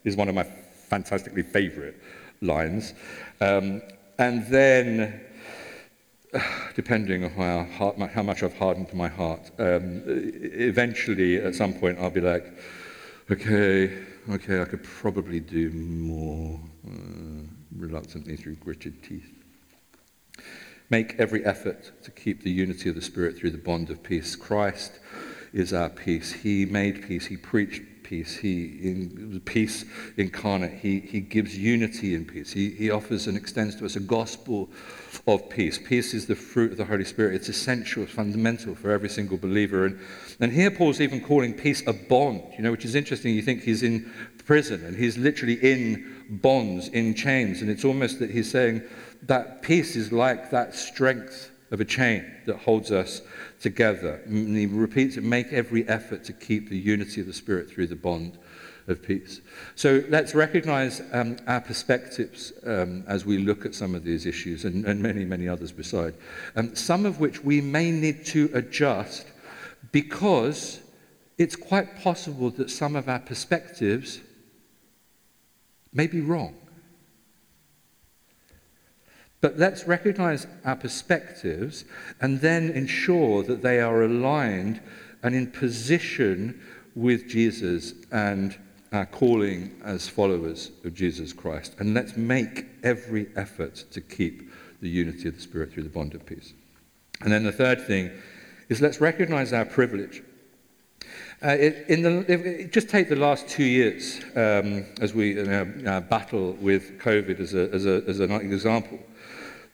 is 0.04 0.16
one 0.16 0.28
of 0.28 0.34
my 0.34 0.44
fantastically 0.44 1.42
favorite 1.42 2.00
lines. 2.40 2.94
Um, 3.40 3.82
and 4.22 4.46
then, 4.46 5.20
depending 6.76 7.24
on 7.24 7.30
how, 7.30 7.92
how 8.06 8.22
much 8.22 8.44
I've 8.44 8.56
hardened 8.56 8.92
my 8.94 9.08
heart, 9.08 9.50
um, 9.58 10.02
eventually 10.06 11.38
at 11.38 11.56
some 11.56 11.74
point 11.74 11.98
I'll 11.98 12.10
be 12.10 12.20
like, 12.20 12.46
okay, 13.30 13.98
okay, 14.30 14.62
I 14.62 14.64
could 14.64 14.84
probably 14.84 15.40
do 15.40 15.70
more, 15.70 16.60
uh, 16.86 17.42
reluctantly 17.76 18.36
through 18.36 18.54
gritted 18.56 19.02
teeth. 19.02 19.28
Make 20.88 21.16
every 21.18 21.44
effort 21.44 21.90
to 22.04 22.12
keep 22.12 22.42
the 22.42 22.50
unity 22.50 22.90
of 22.90 22.94
the 22.94 23.02
Spirit 23.02 23.36
through 23.36 23.50
the 23.50 23.58
bond 23.58 23.90
of 23.90 24.04
peace. 24.04 24.36
Christ 24.36 25.00
is 25.52 25.72
our 25.72 25.88
peace. 25.88 26.32
He 26.32 26.64
made 26.64 27.08
peace. 27.08 27.26
He 27.26 27.36
preached 27.36 27.82
peace. 28.12 28.36
He 28.36 28.64
in 28.82 29.40
peace 29.46 29.86
incarnate. 30.18 30.74
He, 30.82 31.00
he 31.00 31.20
gives 31.20 31.56
unity 31.56 32.14
in 32.14 32.26
peace. 32.26 32.52
He, 32.52 32.68
he 32.68 32.90
offers 32.90 33.26
and 33.26 33.38
extends 33.38 33.74
to 33.76 33.86
us 33.86 33.96
a 33.96 34.00
gospel 34.00 34.68
of 35.26 35.48
peace. 35.48 35.78
Peace 35.78 36.12
is 36.12 36.26
the 36.26 36.34
fruit 36.34 36.72
of 36.72 36.76
the 36.76 36.84
Holy 36.84 37.06
Spirit. 37.06 37.34
It's 37.34 37.48
essential, 37.48 38.02
it's 38.02 38.12
fundamental 38.12 38.74
for 38.74 38.90
every 38.90 39.08
single 39.08 39.38
believer. 39.38 39.86
And, 39.86 39.98
and 40.40 40.52
here 40.52 40.70
Paul's 40.70 41.00
even 41.00 41.22
calling 41.22 41.54
peace 41.54 41.82
a 41.86 41.94
bond, 41.94 42.42
you 42.58 42.62
know, 42.62 42.70
which 42.70 42.84
is 42.84 42.94
interesting. 42.94 43.34
You 43.34 43.40
think 43.40 43.62
he's 43.62 43.82
in 43.82 44.12
prison 44.44 44.84
and 44.84 44.94
he's 44.94 45.16
literally 45.16 45.54
in 45.54 46.26
bonds, 46.28 46.88
in 46.88 47.14
chains. 47.14 47.62
And 47.62 47.70
it's 47.70 47.84
almost 47.86 48.18
that 48.18 48.30
he's 48.30 48.50
saying 48.50 48.82
that 49.22 49.62
peace 49.62 49.96
is 49.96 50.12
like 50.12 50.50
that 50.50 50.74
strength 50.74 51.51
of 51.72 51.80
a 51.80 51.84
chain 51.84 52.24
that 52.46 52.58
holds 52.58 52.92
us 52.92 53.22
together. 53.60 54.20
And 54.26 54.56
he 54.56 54.66
repeats 54.66 55.16
it 55.16 55.24
make 55.24 55.52
every 55.52 55.88
effort 55.88 56.22
to 56.24 56.32
keep 56.32 56.68
the 56.68 56.78
unity 56.78 57.20
of 57.20 57.26
the 57.26 57.32
Spirit 57.32 57.68
through 57.68 57.88
the 57.88 57.96
bond 57.96 58.38
of 58.88 59.02
peace. 59.02 59.40
So 59.74 60.04
let's 60.08 60.34
recognize 60.34 61.00
um, 61.12 61.38
our 61.46 61.60
perspectives 61.60 62.52
um, 62.66 63.04
as 63.06 63.24
we 63.24 63.38
look 63.38 63.64
at 63.64 63.74
some 63.74 63.94
of 63.94 64.04
these 64.04 64.26
issues 64.26 64.64
and, 64.64 64.84
and 64.84 65.00
many, 65.00 65.24
many 65.24 65.48
others 65.48 65.72
beside, 65.72 66.14
um, 66.56 66.76
some 66.76 67.06
of 67.06 67.20
which 67.20 67.42
we 67.42 67.60
may 67.60 67.90
need 67.90 68.26
to 68.26 68.50
adjust 68.52 69.26
because 69.92 70.80
it's 71.38 71.56
quite 71.56 72.00
possible 72.00 72.50
that 72.50 72.70
some 72.70 72.96
of 72.96 73.08
our 73.08 73.18
perspectives 73.18 74.20
may 75.92 76.06
be 76.06 76.20
wrong. 76.20 76.54
But 79.42 79.58
let's 79.58 79.88
recognize 79.88 80.46
our 80.64 80.76
perspectives 80.76 81.84
and 82.20 82.40
then 82.40 82.70
ensure 82.70 83.42
that 83.42 83.60
they 83.60 83.80
are 83.80 84.04
aligned 84.04 84.80
and 85.24 85.34
in 85.34 85.48
position 85.48 86.62
with 86.94 87.28
Jesus 87.28 87.92
and 88.12 88.56
our 88.92 89.04
calling 89.06 89.74
as 89.84 90.08
followers 90.08 90.70
of 90.84 90.94
Jesus 90.94 91.32
Christ. 91.32 91.74
And 91.80 91.92
let's 91.92 92.16
make 92.16 92.66
every 92.84 93.26
effort 93.34 93.84
to 93.90 94.00
keep 94.00 94.48
the 94.80 94.88
unity 94.88 95.28
of 95.28 95.34
the 95.34 95.40
Spirit 95.40 95.72
through 95.72 95.84
the 95.84 95.88
bond 95.88 96.14
of 96.14 96.24
peace. 96.24 96.54
And 97.20 97.32
then 97.32 97.42
the 97.42 97.52
third 97.52 97.84
thing 97.84 98.12
is 98.68 98.80
let's 98.80 99.00
recognize 99.00 99.52
our 99.52 99.64
privilege. 99.64 100.22
Uh, 101.44 101.48
it, 101.48 101.84
in 101.88 102.02
the, 102.02 102.68
just 102.70 102.88
take 102.88 103.08
the 103.08 103.16
last 103.16 103.48
two 103.48 103.64
years 103.64 104.20
um, 104.36 104.84
as 105.00 105.14
we 105.14 105.40
uh, 105.40 106.00
battle 106.02 106.52
with 106.60 107.00
COVID 107.00 107.40
as, 107.40 107.54
a, 107.54 107.68
as, 107.72 107.86
a, 107.86 108.04
as 108.06 108.20
an 108.20 108.30
example. 108.30 109.00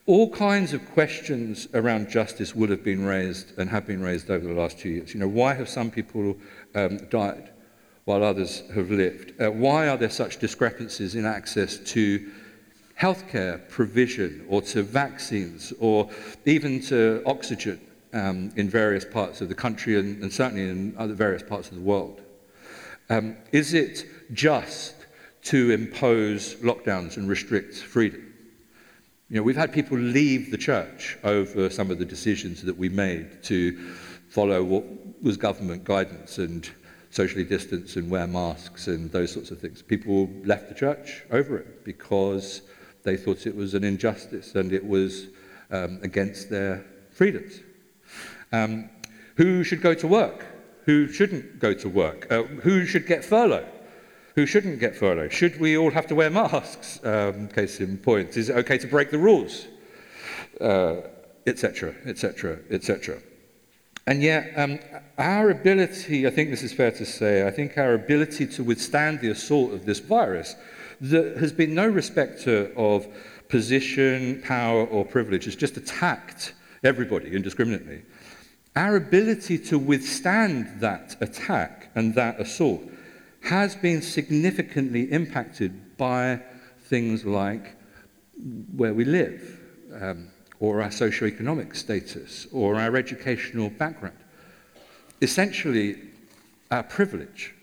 All 0.09 0.31
kinds 0.31 0.73
of 0.73 0.91
questions 0.95 1.69
around 1.75 2.09
justice 2.09 2.55
would 2.55 2.71
have 2.71 2.83
been 2.83 3.05
raised 3.05 3.59
and 3.59 3.69
have 3.69 3.87
been 3.87 4.01
raised 4.01 4.31
over 4.31 4.49
the 4.49 4.59
last 4.59 4.79
two 4.79 4.89
years. 4.89 5.13
You 5.13 5.21
know, 5.21 5.29
why 5.29 5.53
have 5.53 5.69
some 5.69 5.91
people 5.91 6.35
um, 6.75 6.97
died 7.11 7.51
while 8.07 8.25
others 8.25 8.63
have 8.75 8.91
lived? 8.91 9.39
Uh, 9.39 9.51
why 9.51 9.87
are 9.87 9.99
there 9.99 10.09
such 10.09 10.39
discrepancies 10.39 11.15
in 11.15 11.27
access 11.27 11.77
to 11.93 12.27
healthcare 12.99 13.69
provision 13.69 14.47
or 14.49 14.63
to 14.63 14.83
vaccines 14.83 15.75
or 15.79 16.09
even 16.47 16.81
to 16.85 17.23
oxygen 17.27 17.79
um, 18.15 18.51
in 18.57 18.67
various 18.67 19.05
parts 19.05 19.43
of 19.43 19.51
the 19.51 19.55
country 19.55 19.99
and, 19.99 20.23
and, 20.23 20.33
certainly 20.33 20.71
in 20.71 20.95
other 20.97 21.13
various 21.13 21.43
parts 21.43 21.69
of 21.69 21.75
the 21.75 21.83
world? 21.83 22.23
Um, 23.11 23.37
is 23.53 23.75
it 23.75 24.07
just 24.33 24.95
to 25.43 25.71
impose 25.71 26.55
lockdowns 26.63 27.19
and 27.19 27.29
restrict 27.29 27.77
freedom? 27.77 28.28
You 29.31 29.37
know, 29.37 29.43
we've 29.43 29.57
had 29.57 29.75
people 29.75 29.99
leave 29.99 30.51
the 30.51 30.57
church 30.57 31.19
over 31.23 31.69
some 31.69 31.91
of 31.91 31.99
the 31.99 32.05
decisions 32.07 32.63
that 32.63 32.79
we 32.79 32.89
made 32.89 33.43
to 33.45 33.77
follow 34.31 34.65
what 34.65 34.85
was 35.23 35.37
government 35.37 35.85
guidance 35.85 36.39
and 36.39 36.67
socially 37.11 37.45
distance 37.45 37.97
and 37.97 38.11
wear 38.11 38.27
masks 38.27 38.87
and 38.87 39.13
those 39.13 39.31
sorts 39.31 39.51
of 39.51 39.61
things. 39.61 39.83
People 39.83 40.31
left 40.45 40.71
the 40.71 40.75
church 40.75 41.25
over 41.31 41.59
it 41.59 41.85
because 41.85 42.63
they 43.03 43.19
thought 43.19 43.47
it 43.47 43.55
was 43.55 43.75
an 43.75 43.85
injustice 43.85 44.55
and 44.55 44.73
it 44.73 44.87
was 44.87 45.27
um, 45.71 46.01
against 46.03 46.49
their 46.49 46.87
freedoms. 47.11 47.61
Um, 48.51 48.89
who 49.37 49.63
should 49.63 49.83
go 49.83 49.93
to 49.93 50.07
work? 50.07 50.47
Who 50.87 51.07
shouldn't 51.07 51.59
go 51.59 51.75
to 51.75 51.89
work? 51.91 52.33
Uh, 52.33 52.45
who 52.45 52.87
should 52.87 53.07
get 53.07 53.27
furlough? 53.27 53.69
Who 54.39 54.47
shouldn't 54.47 54.79
get 54.79 54.95
furloughed? 54.95 55.33
Should 55.33 55.59
we 55.59 55.77
all 55.77 55.91
have 55.91 56.07
to 56.07 56.15
wear 56.15 56.31
masks? 56.31 57.01
Um, 57.03 57.49
case 57.49 57.81
in 57.81 57.99
point. 57.99 58.37
Is 58.37 58.51
it 58.51 58.57
okay 58.59 58.79
to 58.79 58.87
break 58.87 59.11
the 59.11 59.19
rules? 59.19 59.67
Etc., 61.45 61.93
etc., 62.07 62.61
etc. 62.71 63.19
And 64.07 64.23
yet, 64.23 64.53
um, 64.57 64.79
our 65.19 65.51
ability, 65.51 66.25
I 66.25 66.31
think 66.31 66.51
this 66.51 66.63
is 66.63 66.73
fair 66.73 66.93
to 66.93 67.05
say, 67.05 67.49
I 67.49 67.51
think 67.51 67.77
our 67.79 67.95
ability 67.95 68.47
to 68.47 68.63
withstand 68.63 69.21
the 69.21 69.31
assault 69.31 69.73
of 69.73 69.85
this 69.85 69.99
virus 69.99 70.55
that 71.01 71.39
has 71.39 71.53
been 71.53 71.75
no 71.75 71.89
respecter 71.89 72.71
of 72.77 73.09
position, 73.49 74.41
power, 74.45 74.87
or 74.87 75.05
privilege, 75.05 75.47
has 75.47 75.57
just 75.57 75.77
attacked 75.77 76.55
everybody 76.85 77.35
indiscriminately. 77.35 78.03
Our 78.77 78.95
ability 78.95 79.59
to 79.71 79.81
withstand 79.81 80.81
that 80.81 81.17
attack 81.21 81.91
and 81.97 82.15
that 82.15 82.39
assault 82.39 82.83
has 83.49 83.75
been 83.75 84.03
significantly 84.03 85.11
impacted 85.11 85.97
by 85.97 86.39
things 86.83 87.25
like 87.25 87.77
where 88.77 88.93
we 88.93 89.07
live, 89.07 89.59
um, 89.99 90.29
or 90.61 90.83
our 90.83 90.91
socioeconomic 90.91 91.75
status, 91.75 92.47
or 92.53 92.77
our 92.77 92.95
educational 92.95 93.71
background. 93.71 94.19
Essentially, 95.23 95.97
our 96.71 96.83
privilege. 96.83 97.55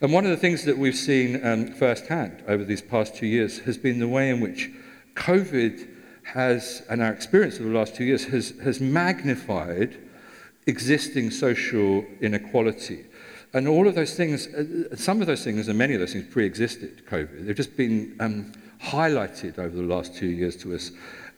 And 0.00 0.12
one 0.12 0.24
of 0.24 0.30
the 0.30 0.36
things 0.36 0.64
that 0.66 0.78
we've 0.78 0.94
seen 0.94 1.44
um, 1.44 1.72
firsthand 1.72 2.44
over 2.46 2.62
these 2.62 2.80
past 2.80 3.16
two 3.16 3.26
years 3.26 3.58
has 3.60 3.76
been 3.76 3.98
the 3.98 4.06
way 4.06 4.30
in 4.30 4.38
which 4.38 4.70
COVID 5.14 5.84
has, 6.26 6.84
and 6.88 7.02
our 7.02 7.12
experience 7.12 7.58
of 7.58 7.64
the 7.64 7.72
last 7.72 7.96
two 7.96 8.04
years, 8.04 8.26
has, 8.26 8.50
has 8.62 8.80
magnified 8.80 9.98
existing 10.68 11.32
social 11.32 12.04
inequality 12.20 13.06
and 13.54 13.68
all 13.68 13.86
of 13.86 13.94
those 13.94 14.14
things, 14.14 14.46
uh, 14.48 14.96
some 14.96 15.20
of 15.20 15.26
those 15.26 15.44
things 15.44 15.68
and 15.68 15.76
many 15.78 15.94
of 15.94 16.00
those 16.00 16.12
things 16.12 16.26
pre 16.30 16.46
existed 16.46 17.04
COVID. 17.06 17.46
They've 17.46 17.56
just 17.56 17.76
been 17.76 18.16
um, 18.20 18.52
highlighted 18.82 19.58
over 19.58 19.76
the 19.76 19.82
last 19.82 20.14
two 20.14 20.26
years 20.26 20.56
to 20.58 20.74
us. 20.74 20.90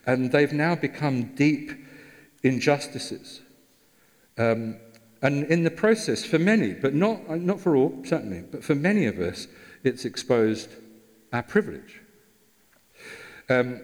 And 0.06 0.30
they've 0.30 0.52
now 0.52 0.74
become 0.74 1.34
deep 1.34 1.72
injustices. 2.42 3.40
Um, 4.38 4.76
and 5.22 5.44
in 5.44 5.64
the 5.64 5.70
process, 5.70 6.24
for 6.24 6.38
many, 6.38 6.72
but 6.72 6.94
not, 6.94 7.20
uh, 7.28 7.36
not 7.36 7.60
for 7.60 7.76
all, 7.76 8.02
certainly, 8.04 8.42
but 8.50 8.62
for 8.62 8.74
many 8.74 9.06
of 9.06 9.18
us, 9.18 9.46
it's 9.82 10.04
exposed 10.04 10.68
our 11.32 11.42
privilege. 11.42 12.00
Um, 13.48 13.80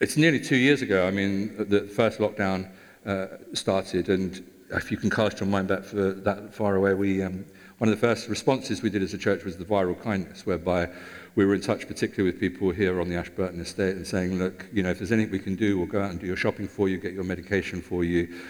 it's 0.00 0.16
nearly 0.16 0.40
two 0.40 0.56
years 0.56 0.82
ago, 0.82 1.06
I 1.06 1.10
mean, 1.10 1.56
the 1.68 1.82
first 1.82 2.18
lockdown 2.18 2.70
uh, 3.06 3.26
started, 3.52 4.08
and 4.08 4.44
if 4.76 4.90
you 4.90 4.96
can 4.96 5.10
cast 5.10 5.40
your 5.40 5.48
mind 5.48 5.68
back 5.68 5.84
for 5.84 6.12
that 6.12 6.54
far 6.54 6.76
away, 6.76 6.94
we, 6.94 7.22
um, 7.22 7.44
one 7.78 7.88
of 7.88 7.94
the 7.94 8.00
first 8.00 8.28
responses 8.28 8.82
we 8.82 8.90
did 8.90 9.02
as 9.02 9.14
a 9.14 9.18
church 9.18 9.44
was 9.44 9.56
the 9.56 9.64
viral 9.64 10.00
kindness, 10.00 10.46
whereby 10.46 10.88
we 11.34 11.44
were 11.44 11.54
in 11.54 11.60
touch 11.60 11.86
particularly 11.88 12.30
with 12.30 12.40
people 12.40 12.70
here 12.70 13.00
on 13.00 13.08
the 13.08 13.16
Ashburton 13.16 13.60
estate 13.60 13.96
and 13.96 14.06
saying, 14.06 14.38
look, 14.38 14.66
you 14.72 14.82
know, 14.82 14.90
if 14.90 14.98
there's 14.98 15.12
anything 15.12 15.32
we 15.32 15.38
can 15.38 15.56
do, 15.56 15.78
we'll 15.78 15.86
go 15.86 16.02
out 16.02 16.10
and 16.10 16.20
do 16.20 16.26
your 16.26 16.36
shopping 16.36 16.68
for 16.68 16.88
you, 16.88 16.98
get 16.98 17.12
your 17.12 17.24
medication 17.24 17.82
for 17.82 18.04
you, 18.04 18.40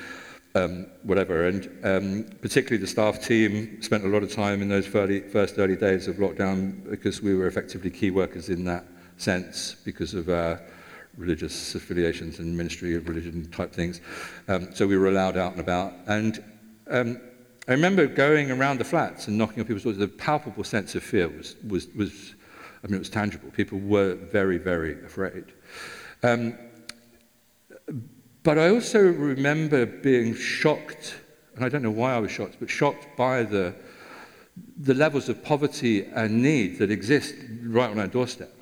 um, 0.54 0.86
whatever. 1.02 1.48
And 1.48 1.66
um, 1.82 2.36
particularly 2.40 2.78
the 2.78 2.86
staff 2.86 3.24
team 3.24 3.80
spent 3.82 4.04
a 4.04 4.08
lot 4.08 4.22
of 4.22 4.32
time 4.32 4.62
in 4.62 4.68
those 4.68 4.92
early, 4.94 5.20
first 5.20 5.58
early 5.58 5.76
days 5.76 6.08
of 6.08 6.16
lockdown 6.16 6.88
because 6.90 7.22
we 7.22 7.34
were 7.34 7.46
effectively 7.46 7.90
key 7.90 8.10
workers 8.10 8.48
in 8.48 8.64
that 8.64 8.84
sense 9.16 9.76
because 9.84 10.14
of 10.14 10.28
our 10.28 10.60
religious 11.16 11.74
affiliations 11.74 12.38
and 12.38 12.56
ministry 12.56 12.94
of 12.94 13.08
religion 13.08 13.50
type 13.50 13.72
things. 13.72 14.00
Um, 14.48 14.74
so 14.74 14.86
we 14.86 14.96
were 14.96 15.08
allowed 15.08 15.36
out 15.36 15.52
and 15.52 15.60
about. 15.60 15.92
And 16.06 16.42
um, 16.90 17.20
I 17.68 17.72
remember 17.72 18.06
going 18.06 18.50
around 18.50 18.78
the 18.78 18.84
flats 18.84 19.28
and 19.28 19.38
knocking 19.38 19.60
on 19.60 19.66
people's 19.66 19.84
doors. 19.84 19.96
The 19.96 20.08
palpable 20.08 20.64
sense 20.64 20.94
of 20.94 21.02
fear 21.02 21.28
was, 21.28 21.56
was, 21.66 21.88
was 21.94 22.34
I 22.82 22.88
mean, 22.88 22.96
it 22.96 22.98
was 22.98 23.10
tangible. 23.10 23.50
People 23.50 23.78
were 23.78 24.14
very, 24.14 24.58
very 24.58 25.02
afraid. 25.04 25.44
Um, 26.22 26.58
but 28.42 28.58
I 28.58 28.68
also 28.68 29.00
remember 29.00 29.86
being 29.86 30.34
shocked, 30.34 31.16
and 31.56 31.64
I 31.64 31.70
don't 31.70 31.82
know 31.82 31.90
why 31.90 32.14
I 32.14 32.18
was 32.18 32.30
shocked, 32.30 32.56
but 32.60 32.68
shocked 32.68 33.06
by 33.16 33.42
the, 33.42 33.74
the 34.76 34.92
levels 34.92 35.30
of 35.30 35.42
poverty 35.42 36.04
and 36.04 36.42
need 36.42 36.78
that 36.78 36.90
exist 36.90 37.34
right 37.62 37.90
on 37.90 37.98
our 37.98 38.06
doorstep. 38.06 38.54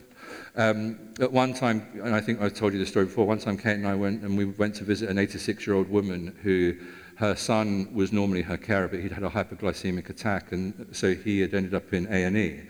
Um, 0.54 1.14
at 1.18 1.32
one 1.32 1.54
time, 1.54 1.86
and 2.02 2.14
I 2.14 2.20
think 2.20 2.42
I've 2.42 2.52
told 2.52 2.74
you 2.74 2.78
this 2.78 2.90
story 2.90 3.06
before, 3.06 3.26
one 3.26 3.38
time 3.38 3.56
Kate 3.56 3.76
and 3.76 3.86
I 3.86 3.94
went 3.94 4.22
and 4.22 4.36
we 4.36 4.44
went 4.44 4.74
to 4.76 4.84
visit 4.84 5.08
an 5.08 5.16
86 5.18 5.66
year 5.66 5.74
old 5.74 5.88
woman 5.88 6.36
who 6.42 6.76
her 7.16 7.34
son 7.34 7.88
was 7.94 8.12
normally 8.12 8.42
her 8.42 8.58
carer, 8.58 8.88
but 8.88 9.00
he'd 9.00 9.12
had 9.12 9.22
a 9.22 9.30
hypoglycemic 9.30 10.10
attack, 10.10 10.52
and 10.52 10.88
so 10.92 11.14
he 11.14 11.40
had 11.40 11.54
ended 11.54 11.72
up 11.72 11.92
in 11.92 12.06
A&E. 12.06 12.62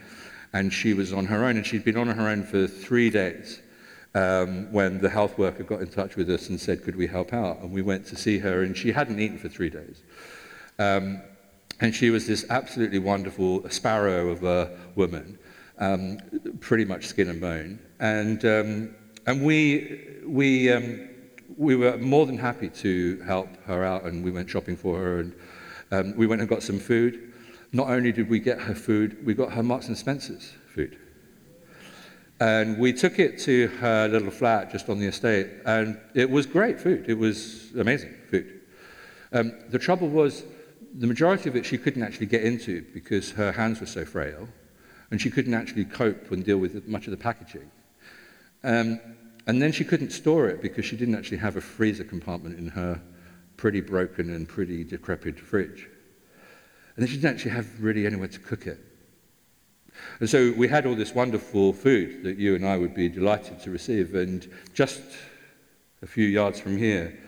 And 0.53 0.71
she 0.71 0.93
was 0.93 1.11
on 1.11 1.25
her 1.25 1.43
own, 1.43 1.57
and 1.57 1.65
she'd 1.65 1.83
been 1.83 1.97
on 1.97 2.07
her 2.07 2.29
own 2.29 2.43
for 2.43 2.67
three 2.67 3.09
days 3.09 3.61
um, 4.13 4.71
when 4.71 5.01
the 5.01 5.09
health 5.09 5.37
worker 5.37 5.63
got 5.63 5.81
in 5.81 5.87
touch 5.87 6.15
with 6.15 6.29
us 6.29 6.49
and 6.49 6.59
said, 6.59 6.83
could 6.83 6.95
we 6.95 7.07
help 7.07 7.33
out? 7.33 7.59
And 7.61 7.71
we 7.71 7.81
went 7.81 8.05
to 8.07 8.15
see 8.15 8.37
her, 8.39 8.61
and 8.61 8.77
she 8.77 8.91
hadn't 8.91 9.19
eaten 9.19 9.39
for 9.39 9.49
three 9.49 9.69
days. 9.69 10.03
Um, 10.77 11.21
and 11.79 11.93
she 11.93 12.11
was 12.11 12.27
this 12.27 12.45
absolutely 12.49 12.99
wonderful 12.99 13.67
sparrow 13.69 14.29
of 14.29 14.43
a 14.43 14.77
woman, 14.95 15.39
um, 15.79 16.17
pretty 16.59 16.85
much 16.85 17.07
skin 17.07 17.29
and 17.29 17.41
bone. 17.41 17.79
And, 17.99 18.43
um, 18.45 18.95
and 19.25 19.43
we, 19.43 20.21
we, 20.25 20.71
um, 20.71 21.09
we 21.57 21.75
were 21.75 21.97
more 21.97 22.25
than 22.25 22.37
happy 22.37 22.69
to 22.69 23.21
help 23.21 23.49
her 23.65 23.83
out, 23.83 24.03
and 24.03 24.23
we 24.23 24.31
went 24.31 24.49
shopping 24.49 24.75
for 24.77 24.97
her, 24.97 25.19
and 25.19 25.35
um, 25.91 26.17
we 26.17 26.27
went 26.27 26.41
and 26.41 26.49
got 26.49 26.63
some 26.63 26.79
food. 26.79 27.33
Not 27.71 27.89
only 27.89 28.11
did 28.11 28.29
we 28.29 28.39
get 28.39 28.59
her 28.59 28.75
food, 28.75 29.25
we 29.25 29.33
got 29.33 29.51
her 29.53 29.63
Marks 29.63 29.87
and 29.87 29.97
Spencer's 29.97 30.53
food. 30.73 30.97
And 32.39 32.77
we 32.77 32.93
took 32.93 33.19
it 33.19 33.39
to 33.39 33.67
her 33.79 34.07
little 34.07 34.31
flat 34.31 34.71
just 34.71 34.89
on 34.89 34.99
the 34.99 35.05
estate, 35.07 35.47
and 35.65 35.99
it 36.13 36.29
was 36.29 36.45
great 36.45 36.79
food. 36.79 37.05
It 37.07 37.17
was 37.17 37.71
amazing 37.77 38.15
food. 38.29 38.61
Um, 39.31 39.53
the 39.69 39.79
trouble 39.79 40.09
was, 40.09 40.43
the 40.95 41.07
majority 41.07 41.49
of 41.49 41.55
it 41.55 41.65
she 41.65 41.77
couldn't 41.77 42.03
actually 42.03 42.27
get 42.27 42.43
into 42.43 42.85
because 42.93 43.31
her 43.31 43.51
hands 43.51 43.79
were 43.79 43.87
so 43.87 44.05
frail, 44.05 44.47
and 45.13 45.21
she 45.21 45.29
couldn't 45.29 45.53
actually 45.53 45.85
cope 45.85 46.31
and 46.31 46.43
deal 46.43 46.57
with 46.57 46.87
much 46.87 47.05
of 47.05 47.11
the 47.11 47.17
packaging. 47.17 47.69
Um, 48.63 48.99
and 49.45 49.61
then 49.61 49.71
she 49.71 49.83
couldn't 49.85 50.09
store 50.09 50.47
it 50.47 50.59
because 50.59 50.85
she 50.85 50.97
didn't 50.97 51.13
actually 51.13 51.37
have 51.37 51.55
a 51.55 51.61
freezer 51.61 52.03
compartment 52.03 52.57
in 52.57 52.69
her 52.69 52.99
pretty 53.55 53.79
broken 53.79 54.33
and 54.33 54.47
pretty 54.47 54.83
decrepit 54.83 55.39
fridge. 55.39 55.87
And 56.95 57.05
then 57.05 57.07
she 57.07 57.17
didn't 57.17 57.35
actually 57.35 57.51
have 57.51 57.67
really 57.79 58.07
anywhere 58.07 58.27
to 58.29 58.39
cook 58.39 58.65
it. 58.65 58.79
And 60.19 60.27
so 60.27 60.51
we 60.57 60.67
had 60.67 60.87
all 60.87 60.95
this 60.95 61.13
wonderful 61.13 61.73
food 61.73 62.23
that 62.23 62.39
you 62.39 62.55
and 62.55 62.65
I 62.65 62.79
would 62.79 62.95
be 62.95 63.07
delighted 63.07 63.59
to 63.59 63.69
receive. 63.69 64.15
And 64.15 64.51
just 64.73 65.03
a 66.01 66.07
few 66.07 66.25
yards 66.25 66.59
from 66.59 66.75
here, 66.75 67.19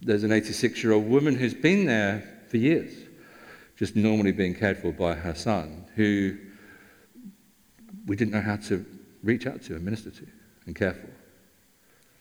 there's 0.00 0.22
an 0.22 0.30
86 0.30 0.84
year 0.84 0.92
old 0.92 1.08
woman 1.08 1.34
who's 1.34 1.54
been 1.54 1.86
there 1.86 2.22
for 2.46 2.58
years, 2.58 2.92
just 3.76 3.96
normally 3.96 4.30
being 4.30 4.54
cared 4.54 4.78
for 4.78 4.92
by 4.92 5.14
her 5.14 5.34
son, 5.34 5.86
who 5.96 6.36
we 8.06 8.16
didn't 8.16 8.32
know 8.32 8.40
how 8.40 8.56
to 8.56 8.84
reach 9.22 9.46
out 9.46 9.62
to 9.62 9.74
and 9.74 9.84
minister 9.84 10.10
to 10.10 10.26
and 10.66 10.74
care 10.74 10.94
for. 10.94 11.10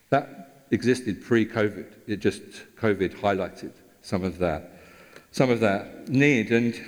That 0.10 0.66
existed 0.72 1.24
pre-COVID. 1.24 1.94
It 2.08 2.18
just 2.18 2.42
COVID 2.78 3.16
highlighted 3.16 3.72
some 4.02 4.24
of 4.24 4.38
that, 4.40 4.72
some 5.32 5.50
of 5.50 5.60
that 5.60 6.10
need. 6.10 6.52
And 6.52 6.80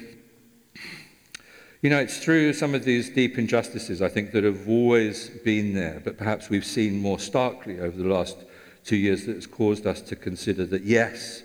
you 1.81 1.89
know, 1.89 1.99
it's 1.99 2.19
through 2.19 2.53
some 2.53 2.75
of 2.75 2.83
these 2.83 3.09
deep 3.09 3.39
injustices, 3.39 4.03
I 4.03 4.07
think, 4.07 4.33
that 4.33 4.43
have 4.43 4.69
always 4.69 5.29
been 5.29 5.73
there, 5.73 5.99
but 6.03 6.15
perhaps 6.15 6.47
we've 6.47 6.65
seen 6.65 7.01
more 7.01 7.17
starkly 7.17 7.79
over 7.79 7.97
the 7.97 8.07
last 8.07 8.37
two 8.83 8.97
years 8.97 9.25
that 9.25 9.35
has 9.35 9.47
caused 9.47 9.87
us 9.87 9.99
to 10.01 10.15
consider 10.15 10.65
that, 10.67 10.83
yes, 10.83 11.41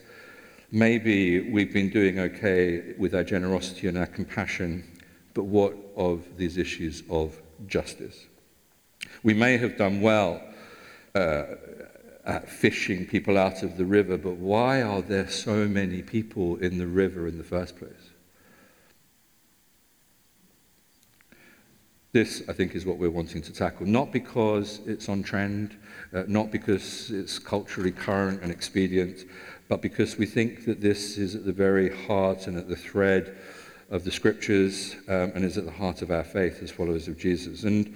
maybe 0.71 1.51
we've 1.51 1.73
been 1.73 1.89
doing 1.89 2.19
okay 2.19 2.95
with 2.99 3.15
our 3.15 3.25
generosity 3.25 3.89
and 3.89 3.97
our 3.97 4.07
compassion, 4.07 4.85
but 5.37 5.45
what 5.45 5.77
of 5.97 6.25
these 6.39 6.57
issues 6.57 7.03
of 7.11 7.41
justice? 7.67 8.25
We 9.23 9.35
may 9.35 9.59
have 9.59 9.77
done 9.77 10.01
well 10.01 10.41
uh, 11.15 11.45
at 12.25 12.49
fishing 12.49 13.07
people 13.07 13.37
out 13.37 13.63
of 13.63 13.77
the 13.77 13.85
river, 13.85 14.17
but 14.17 14.37
why 14.37 14.81
are 14.81 15.03
there 15.03 15.29
so 15.29 15.69
many 15.69 16.01
people 16.01 16.57
in 16.57 16.79
the 16.79 16.87
river 16.87 17.29
in 17.29 17.37
the 17.37 17.45
first 17.45 17.79
place? 17.79 17.93
This, 22.13 22.43
I 22.49 22.55
think, 22.55 22.75
is 22.75 22.87
what 22.87 22.97
we're 22.97 23.11
wanting 23.11 23.43
to 23.43 23.53
tackle. 23.53 23.85
Not 23.85 24.11
because 24.11 24.81
it's 24.87 25.11
on 25.11 25.23
trend, 25.23 25.77
uh, 26.15 26.23
not 26.27 26.51
because 26.51 27.11
it's 27.11 27.39
culturally 27.39 27.93
current 27.93 28.41
and 28.41 28.51
expedient, 28.51 29.27
but 29.69 29.83
because 29.83 30.17
we 30.17 30.25
think 30.25 30.65
that 30.65 30.81
this 30.81 31.19
is 31.19 31.35
at 31.35 31.45
the 31.45 31.53
very 31.53 31.95
heart 32.07 32.47
and 32.47 32.57
at 32.57 32.71
the 32.71 32.77
thread 32.77 33.37
of 33.91 34.05
the 34.05 34.11
scriptures 34.11 34.97
um, 35.09 35.33
and 35.35 35.45
is 35.45 35.57
at 35.57 35.65
the 35.65 35.71
heart 35.71 36.03
of 36.03 36.11
our 36.11 36.25
faith 36.25 36.63
as 36.63 36.71
followers 36.71 37.09
of 37.09 37.19
Jesus. 37.19 37.65
And 37.65 37.95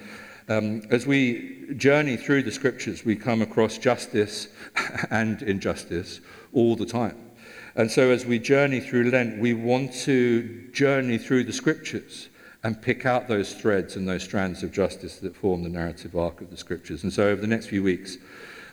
um, 0.49 0.83
as 0.91 1.07
we 1.07 1.75
journey 1.77 2.17
through 2.17 2.43
the 2.43 2.53
scriptures, 2.53 3.05
we 3.05 3.17
come 3.17 3.43
across 3.43 3.79
justice 3.79 4.49
and 5.11 5.43
injustice 5.43 6.21
all 6.53 6.77
the 6.77 6.87
time. 6.87 7.31
And 7.77 7.91
so, 7.91 8.11
as 8.11 8.27
we 8.27 8.41
journey 8.41 8.81
through 8.81 9.11
Lent, 9.11 9.39
we 9.39 9.55
want 9.55 9.93
to 10.03 10.69
journey 10.73 11.19
through 11.19 11.45
the 11.45 11.53
scriptures 11.53 12.29
and 12.65 12.83
pick 12.83 13.07
out 13.07 13.29
those 13.29 13.55
threads 13.55 13.95
and 13.97 14.09
those 14.09 14.25
strands 14.25 14.63
of 14.63 14.73
justice 14.73 15.19
that 15.21 15.37
form 15.37 15.63
the 15.63 15.69
narrative 15.69 16.17
arc 16.17 16.41
of 16.41 16.51
the 16.51 16.57
scriptures. 16.57 17.05
And 17.05 17.13
so, 17.13 17.29
over 17.29 17.41
the 17.41 17.47
next 17.47 17.67
few 17.67 17.83
weeks, 17.85 18.19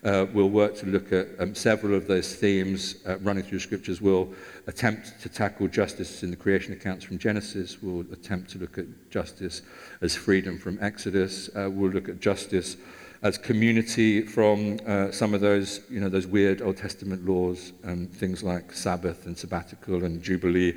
uh, 0.04 0.26
we'll 0.34 0.50
work 0.50 0.76
to 0.78 0.86
look 0.86 1.12
at 1.12 1.28
um, 1.40 1.56
several 1.56 1.96
of 1.96 2.08
those 2.08 2.36
themes 2.36 2.98
uh, 3.06 3.18
running 3.20 3.44
through 3.44 3.60
scriptures. 3.60 4.02
We'll 4.02 4.34
attempt 4.68 5.20
to 5.22 5.30
tackle 5.30 5.68
justice 5.68 6.24
in 6.24 6.30
the 6.30 6.36
creation 6.36 6.74
accounts 6.74 7.06
from 7.06 7.18
Genesis. 7.18 7.82
We'll 7.82 8.06
attempt 8.12 8.52
to 8.52 8.60
look 8.60 8.78
at 8.78 8.86
justice 9.10 9.62
as 10.02 10.16
freedom 10.16 10.58
from 10.58 10.78
Exodus. 10.82 11.50
Uh, 11.56 11.70
we'll 11.72 11.92
look 11.92 12.10
at 12.10 12.20
justice 12.20 12.78
as 13.24 13.38
community 13.38 14.22
from 14.22 14.80
uh, 14.86 15.12
some 15.12 15.34
of 15.34 15.42
those, 15.42 15.82
you 15.90 16.00
know, 16.00 16.10
those 16.10 16.28
weird 16.28 16.62
Old 16.62 16.78
Testament 16.78 17.26
laws, 17.26 17.74
um, 17.84 18.08
things 18.08 18.44
like 18.44 18.72
Sabbath 18.72 19.26
and 19.26 19.38
sabbatical 19.38 20.04
and 20.04 20.22
Jubilee, 20.22 20.76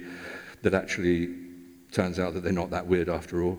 that 0.62 0.72
actually 0.72 1.34
turns 1.92 2.18
out 2.18 2.34
that 2.34 2.42
they're 2.42 2.52
not 2.52 2.70
that 2.70 2.86
weird 2.86 3.08
after 3.08 3.42
all. 3.42 3.58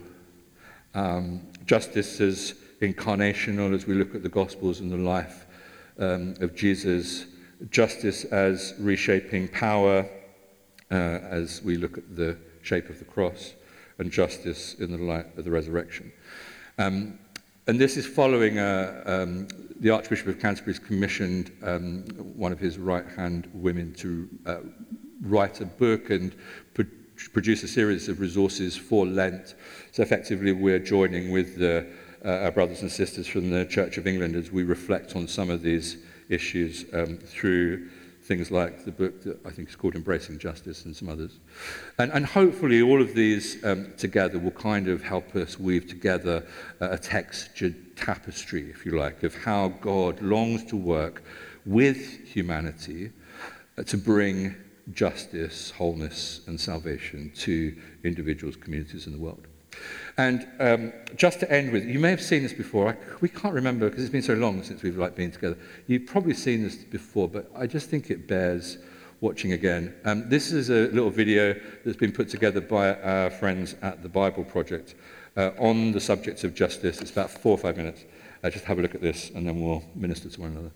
Um, 0.95 1.41
justice 1.65 2.19
as 2.19 2.55
incarnational 2.81 3.73
as 3.73 3.85
we 3.85 3.93
look 3.93 4.15
at 4.15 4.23
the 4.23 4.29
Gospels 4.29 4.79
and 4.79 4.91
the 4.91 4.97
life 4.97 5.45
um, 5.99 6.35
of 6.41 6.55
Jesus, 6.55 7.25
justice 7.69 8.25
as 8.25 8.73
reshaping 8.79 9.47
power 9.47 10.07
uh, 10.89 10.93
as 10.93 11.61
we 11.63 11.77
look 11.77 11.97
at 11.97 12.15
the 12.15 12.37
shape 12.61 12.89
of 12.89 12.99
the 12.99 13.05
cross, 13.05 13.53
and 13.97 14.11
justice 14.11 14.75
in 14.75 14.91
the 14.91 14.97
light 14.97 15.25
of 15.37 15.45
the 15.45 15.51
resurrection. 15.51 16.11
Um, 16.77 17.19
and 17.67 17.79
this 17.79 17.95
is 17.95 18.07
following 18.07 18.57
uh, 18.57 19.03
um, 19.05 19.47
the 19.79 19.91
Archbishop 19.91 20.27
of 20.27 20.39
Canterbury's 20.39 20.79
commissioned 20.79 21.51
um, 21.63 22.03
one 22.35 22.51
of 22.51 22.59
his 22.59 22.77
right 22.77 23.07
hand 23.15 23.49
women 23.53 23.93
to 23.95 24.29
uh, 24.45 24.57
write 25.21 25.61
a 25.61 25.65
book 25.65 26.09
and 26.09 26.35
pro- 26.73 26.85
produce 27.33 27.63
a 27.63 27.67
series 27.67 28.09
of 28.09 28.19
resources 28.19 28.75
for 28.75 29.05
Lent. 29.05 29.55
So 29.91 30.01
effectively, 30.01 30.51
we're 30.51 30.79
joining 30.79 31.31
with 31.31 31.57
the 31.57 31.85
our 32.23 32.51
brothers 32.51 32.81
and 32.81 32.91
sisters 32.91 33.27
from 33.27 33.49
the 33.49 33.65
Church 33.65 33.97
of 33.97 34.05
England 34.05 34.35
as 34.35 34.51
we 34.51 34.63
reflect 34.63 35.15
on 35.15 35.27
some 35.27 35.49
of 35.49 35.61
these 35.61 35.97
issues 36.29 36.85
um, 36.93 37.17
through 37.17 37.89
things 38.23 38.51
like 38.51 38.85
the 38.85 38.91
book 38.91 39.23
that 39.23 39.39
I 39.45 39.49
think 39.49 39.69
is 39.69 39.75
called 39.75 39.95
Embracing 39.95 40.37
Justice 40.37 40.85
and 40.85 40.95
some 40.95 41.09
others. 41.09 41.39
And, 41.97 42.11
and 42.11 42.25
hopefully 42.25 42.81
all 42.81 43.01
of 43.01 43.15
these 43.15 43.63
um, 43.65 43.93
together 43.97 44.37
will 44.37 44.51
kind 44.51 44.87
of 44.87 45.03
help 45.03 45.35
us 45.35 45.59
weave 45.59 45.87
together 45.87 46.45
uh, 46.79 46.91
a 46.91 46.97
textured 46.97 47.97
tapestry, 47.97 48.69
if 48.69 48.85
you 48.85 48.97
like, 48.97 49.23
of 49.23 49.35
how 49.35 49.69
God 49.69 50.21
longs 50.21 50.63
to 50.65 50.75
work 50.75 51.23
with 51.65 52.25
humanity 52.25 53.11
uh, 53.77 53.83
to 53.83 53.97
bring 53.97 54.55
justice, 54.93 55.71
wholeness, 55.71 56.41
and 56.47 56.59
salvation 56.59 57.31
to 57.37 57.75
individuals, 58.03 58.55
communities, 58.55 59.07
in 59.07 59.13
the 59.13 59.19
world. 59.19 59.47
And 60.17 60.47
um, 60.59 60.93
just 61.15 61.39
to 61.39 61.51
end 61.51 61.71
with, 61.71 61.85
you 61.85 61.99
may 61.99 62.09
have 62.09 62.21
seen 62.21 62.43
this 62.43 62.53
before. 62.53 62.89
I, 62.89 62.97
we 63.21 63.29
can't 63.29 63.53
remember 63.53 63.89
because 63.89 64.03
it's 64.03 64.11
been 64.11 64.21
so 64.21 64.33
long 64.33 64.63
since 64.63 64.83
we've 64.83 64.97
like 64.97 65.15
been 65.15 65.31
together. 65.31 65.57
You've 65.87 66.05
probably 66.05 66.33
seen 66.33 66.63
this 66.63 66.75
before, 66.75 67.29
but 67.29 67.49
I 67.55 67.67
just 67.67 67.89
think 67.89 68.09
it 68.09 68.27
bears 68.27 68.77
watching 69.21 69.53
again. 69.53 69.95
Um, 70.03 70.27
this 70.29 70.51
is 70.51 70.69
a 70.69 70.87
little 70.93 71.09
video 71.09 71.55
that's 71.85 71.97
been 71.97 72.11
put 72.11 72.27
together 72.27 72.59
by 72.59 72.95
our 72.95 73.29
friends 73.29 73.75
at 73.81 74.03
the 74.03 74.09
Bible 74.09 74.43
Project 74.43 74.95
uh, 75.37 75.51
on 75.57 75.91
the 75.91 75.99
subject 75.99 76.43
of 76.43 76.53
justice. 76.53 76.99
It's 77.01 77.11
about 77.11 77.29
four 77.29 77.53
or 77.53 77.57
five 77.57 77.77
minutes. 77.77 78.03
Uh, 78.43 78.49
just 78.49 78.65
have 78.65 78.79
a 78.79 78.81
look 78.81 78.95
at 78.95 79.01
this, 79.01 79.29
and 79.29 79.47
then 79.47 79.61
we'll 79.61 79.83
minister 79.95 80.29
to 80.29 80.41
one 80.41 80.51
another. 80.51 80.71